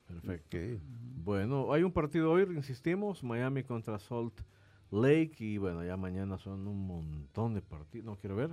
[0.07, 0.59] Perfecto.
[1.25, 4.41] Bueno, hay un partido hoy, insistimos, Miami contra Salt
[4.91, 8.07] Lake y bueno, ya mañana son un montón de partidos.
[8.07, 8.51] No quiero ver.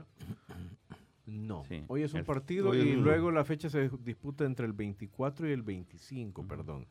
[1.28, 4.74] No, Sí, hoy es un el- partido y luego la fecha se disputa entre el
[4.74, 6.86] 24 y el 25, perdón.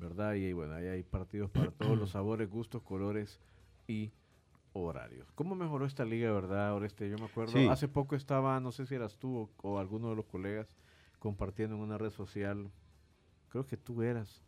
[0.00, 0.32] ¿verdad?
[0.36, 3.42] Y bueno, ahí hay partidos para todos los sabores, gustos, colores
[3.86, 4.12] y
[4.72, 5.30] horarios.
[5.34, 7.08] ¿Cómo mejoró esta liga, verdad, Oreste?
[7.08, 7.66] Yo me acuerdo, Sí.
[7.68, 10.76] hace poco estaba, no sé si eras tú o, o alguno de los colegas,
[11.18, 12.70] compartiendo en una red social,
[13.48, 14.42] creo que tú eras,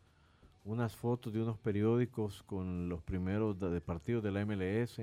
[0.65, 4.99] unas fotos de unos periódicos con los primeros de, de partidos de la MLS.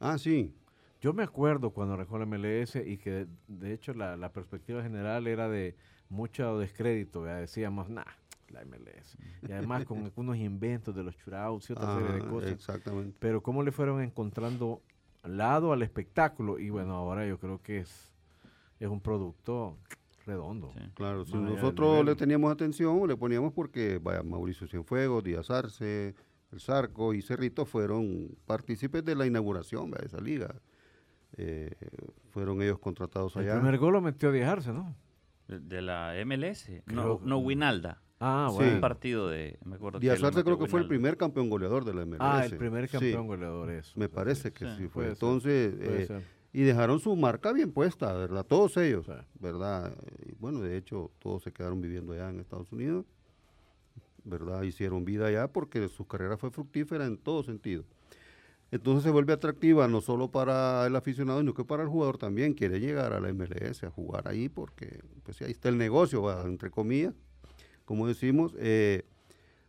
[0.00, 0.54] Ah, sí.
[1.00, 5.26] Yo me acuerdo cuando arrancó la MLS y que de hecho la, la perspectiva general
[5.26, 5.76] era de
[6.08, 7.40] mucho descrédito, ¿verdad?
[7.40, 8.04] decíamos, nah,
[8.52, 9.16] la MLS.
[9.48, 12.50] Y además con algunos inventos de los shootouts y otra serie de cosas.
[12.52, 13.16] Exactamente.
[13.18, 14.82] Pero cómo le fueron encontrando
[15.24, 18.12] lado al espectáculo y bueno, ahora yo creo que es,
[18.80, 19.76] es un producto
[20.26, 20.72] redondo.
[20.76, 20.80] Sí.
[20.94, 26.14] Claro, si nosotros le teníamos atención, le poníamos porque, vaya, Mauricio Cienfuegos, Díaz Arce,
[26.52, 30.54] El Zarco y Cerrito fueron partícipes de la inauguración de esa liga.
[31.36, 31.70] Eh,
[32.30, 33.54] fueron ellos contratados El allá.
[33.54, 34.94] primer gol lo metió Dejarse, ¿no?
[35.48, 36.66] De, de la MLS.
[36.84, 38.00] Creo- No, no Winalda.
[38.24, 38.56] Ah, Sí.
[38.56, 38.74] bueno.
[38.74, 39.58] Un partido de.
[39.64, 42.18] Me acuerdo Díaz lo Arce creo que fue el primer campeón goleador de la MLS.
[42.20, 43.92] Ah, el primer Sí, campeón goleador eso.
[43.98, 44.90] Me Sí, parece que sí, sí, fue.
[44.90, 46.22] puede ser, Entonces, puede eh, ser.
[46.52, 48.46] y dejaron su marca bien puesta, ¿verdad?
[48.46, 49.12] Todos ellos, Sí.
[49.40, 49.92] ¿verdad?
[50.26, 53.04] Y bueno, de hecho, todos se quedaron viviendo allá en Estados Unidos,
[54.24, 54.62] ¿verdad?
[54.62, 57.84] Hicieron vida allá porque su carrera fue fructífera en todo sentido.
[58.70, 62.54] Entonces se vuelve atractiva no solo para el aficionado, sino que para el jugador también.
[62.54, 66.22] Quiere llegar a la MLS a jugar ahí porque, pues sí, ahí está el negocio,
[66.22, 66.46] ¿verdad?
[66.46, 67.12] entre comillas,
[67.92, 68.54] como decimos.
[68.58, 69.04] Eh,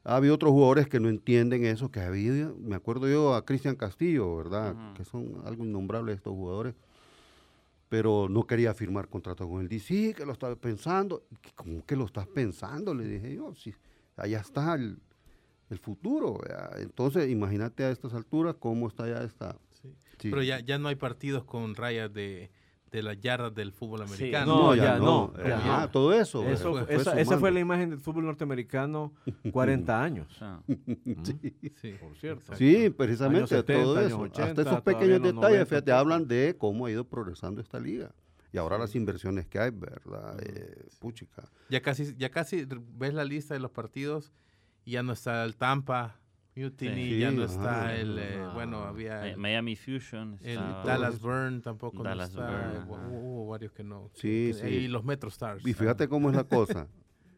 [0.05, 3.43] ha habido otros jugadores que no entienden eso, que ha habido, me acuerdo yo a
[3.43, 4.93] Cristian Castillo, ¿verdad?
[4.93, 6.73] Que son algo innombrables estos jugadores,
[7.89, 11.25] pero no quería firmar contrato con el DC, que lo estaba pensando.
[11.55, 12.93] ¿Cómo que lo estás pensando?
[12.93, 13.73] Le dije yo, sí,
[14.15, 14.99] allá está el,
[15.69, 16.37] el futuro.
[16.37, 16.79] ¿verdad?
[16.79, 19.57] Entonces, imagínate a estas alturas cómo está ya esta...
[19.81, 19.93] Sí.
[20.17, 20.29] sí.
[20.29, 22.51] Pero ya, ya no hay partidos con rayas de,
[22.93, 24.13] de las yardas del fútbol Sí.
[24.13, 24.55] americano.
[24.55, 25.89] No, ya no, eh, ya ajá, no.
[25.89, 26.47] todo eso.
[26.47, 26.85] Eso, ¿verdad?
[26.87, 29.13] Fue esa, esa fue la imagen del fútbol norteamericano
[29.51, 30.31] 40 años.
[30.37, 31.55] Sea, Sí.
[31.81, 31.95] Sí.
[31.99, 32.55] Por cierto.
[32.55, 34.19] Sí, precisamente Años 70, todo eso.
[34.19, 38.13] 80, Hasta esos pequeños detalles, 90 fíjate, hablan de cómo ha ido progresando esta liga.
[38.51, 40.37] Y ahora las inversiones que hay, ¿verdad?
[40.43, 41.49] Eh, puchica.
[41.69, 44.31] Ya casi, ya casi ves la lista de los partidos
[44.85, 46.19] y ya no está el Tampa,
[46.55, 47.19] Mutiny, Sí.
[47.19, 47.95] ya no está ajá.
[47.95, 48.51] el, eh, Ah.
[48.53, 50.37] bueno, había el, Miami Fusion.
[50.41, 54.09] el estaba- Dallas Burn tampoco Dallas no está, Burn, hubo, varios que no.
[54.13, 54.67] Sí, sí.
[54.67, 55.65] Y los Metro Stars.
[55.65, 56.43] Y fíjate cómo es la
[56.85, 56.87] cosa.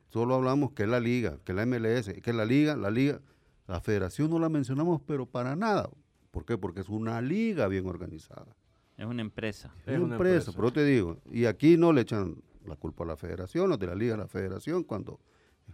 [0.10, 2.92] Solo hablamos que es la liga, que es la MLS, que es la liga, la
[2.92, 3.22] liga.
[3.68, 5.90] La federación no la mencionamos, pero para nada.
[6.32, 6.58] ¿Por qué?
[6.58, 8.56] Porque es una liga bien organizada.
[8.98, 9.74] Es una empresa.
[9.86, 10.52] Es Es una empresa, empresa.
[10.56, 12.36] pero te digo, y aquí no le echan
[12.66, 15.20] la culpa a la federación, los de la liga a la federación, cuando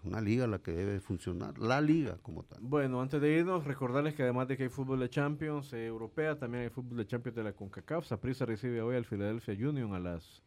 [0.04, 2.60] una liga la que debe funcionar, la liga como tal.
[2.62, 6.38] Bueno, antes de irnos, recordarles que además de que hay fútbol de Champions eh, europea,
[6.39, 8.06] también hay fútbol de Champions de la CONCACAF.
[8.06, 10.41] Saprissa recibe hoy al Philadelphia Union a las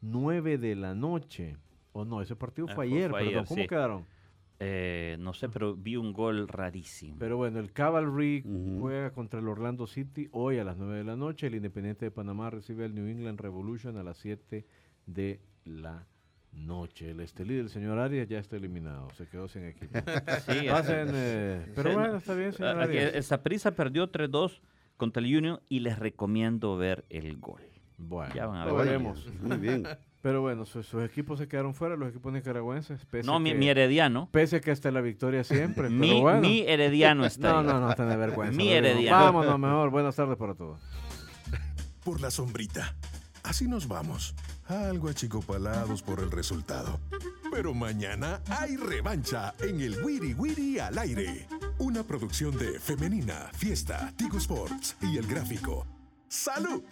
[0.00, 1.56] 9 de la noche.
[1.92, 3.44] O no, ese partido Ah, fue fue- ayer, perdón.
[3.46, 3.68] ¿Cómo sí.
[3.68, 4.06] quedaron?
[4.60, 7.16] Eh, no sé, pero vi un gol rarísimo.
[7.18, 8.42] Pero bueno, el Cavalry
[8.80, 11.48] juega contra el Orlando City hoy a las 9 de la noche.
[11.48, 14.64] El Independiente de Panamá recibe al New England Revolution a las 7
[15.06, 16.08] de la noche.
[17.00, 19.08] El Estelí del señor Arias ya está eliminado.
[19.16, 19.98] Se quedó sin equipo.
[20.46, 23.14] Sí, Pasen, eh, pero Sí, bueno, está bien, señor aquí Arias.
[23.14, 24.60] el Saprissa perdió 3-2
[24.96, 27.60] contra el Union y les recomiendo ver el gol.
[27.98, 28.86] Bueno, Ya van a lo ver.
[28.86, 29.26] veremos.
[29.42, 29.84] Muy bien.
[30.22, 33.04] Pero bueno, su- sus equipos se quedaron fuera, los equipos nicaragüenses.
[33.04, 34.28] Pese No, mi, que, mi herediano.
[34.32, 35.90] Pese a que hasta la victoria siempre.
[35.90, 36.40] Mi, pero bueno.
[36.40, 37.66] mi herediano está no, ahí.
[37.66, 38.56] no, no, tiene vergüenza.
[38.56, 38.72] Mi.
[38.72, 39.22] Herediano.
[39.22, 39.90] Vámonos mejor.
[39.90, 40.80] Buenas tardes para todos.
[42.02, 42.96] por la sombrita.
[43.42, 44.34] Así nos vamos,
[44.66, 47.00] algo achicopalados por el resultado.
[47.50, 51.46] Pero mañana hay revancha en el Wiri Wiri al aire.
[51.78, 55.86] Una producción de Femenina, Fiesta, Tigo Sports y El Gráfico.
[56.28, 56.82] ¡Salud!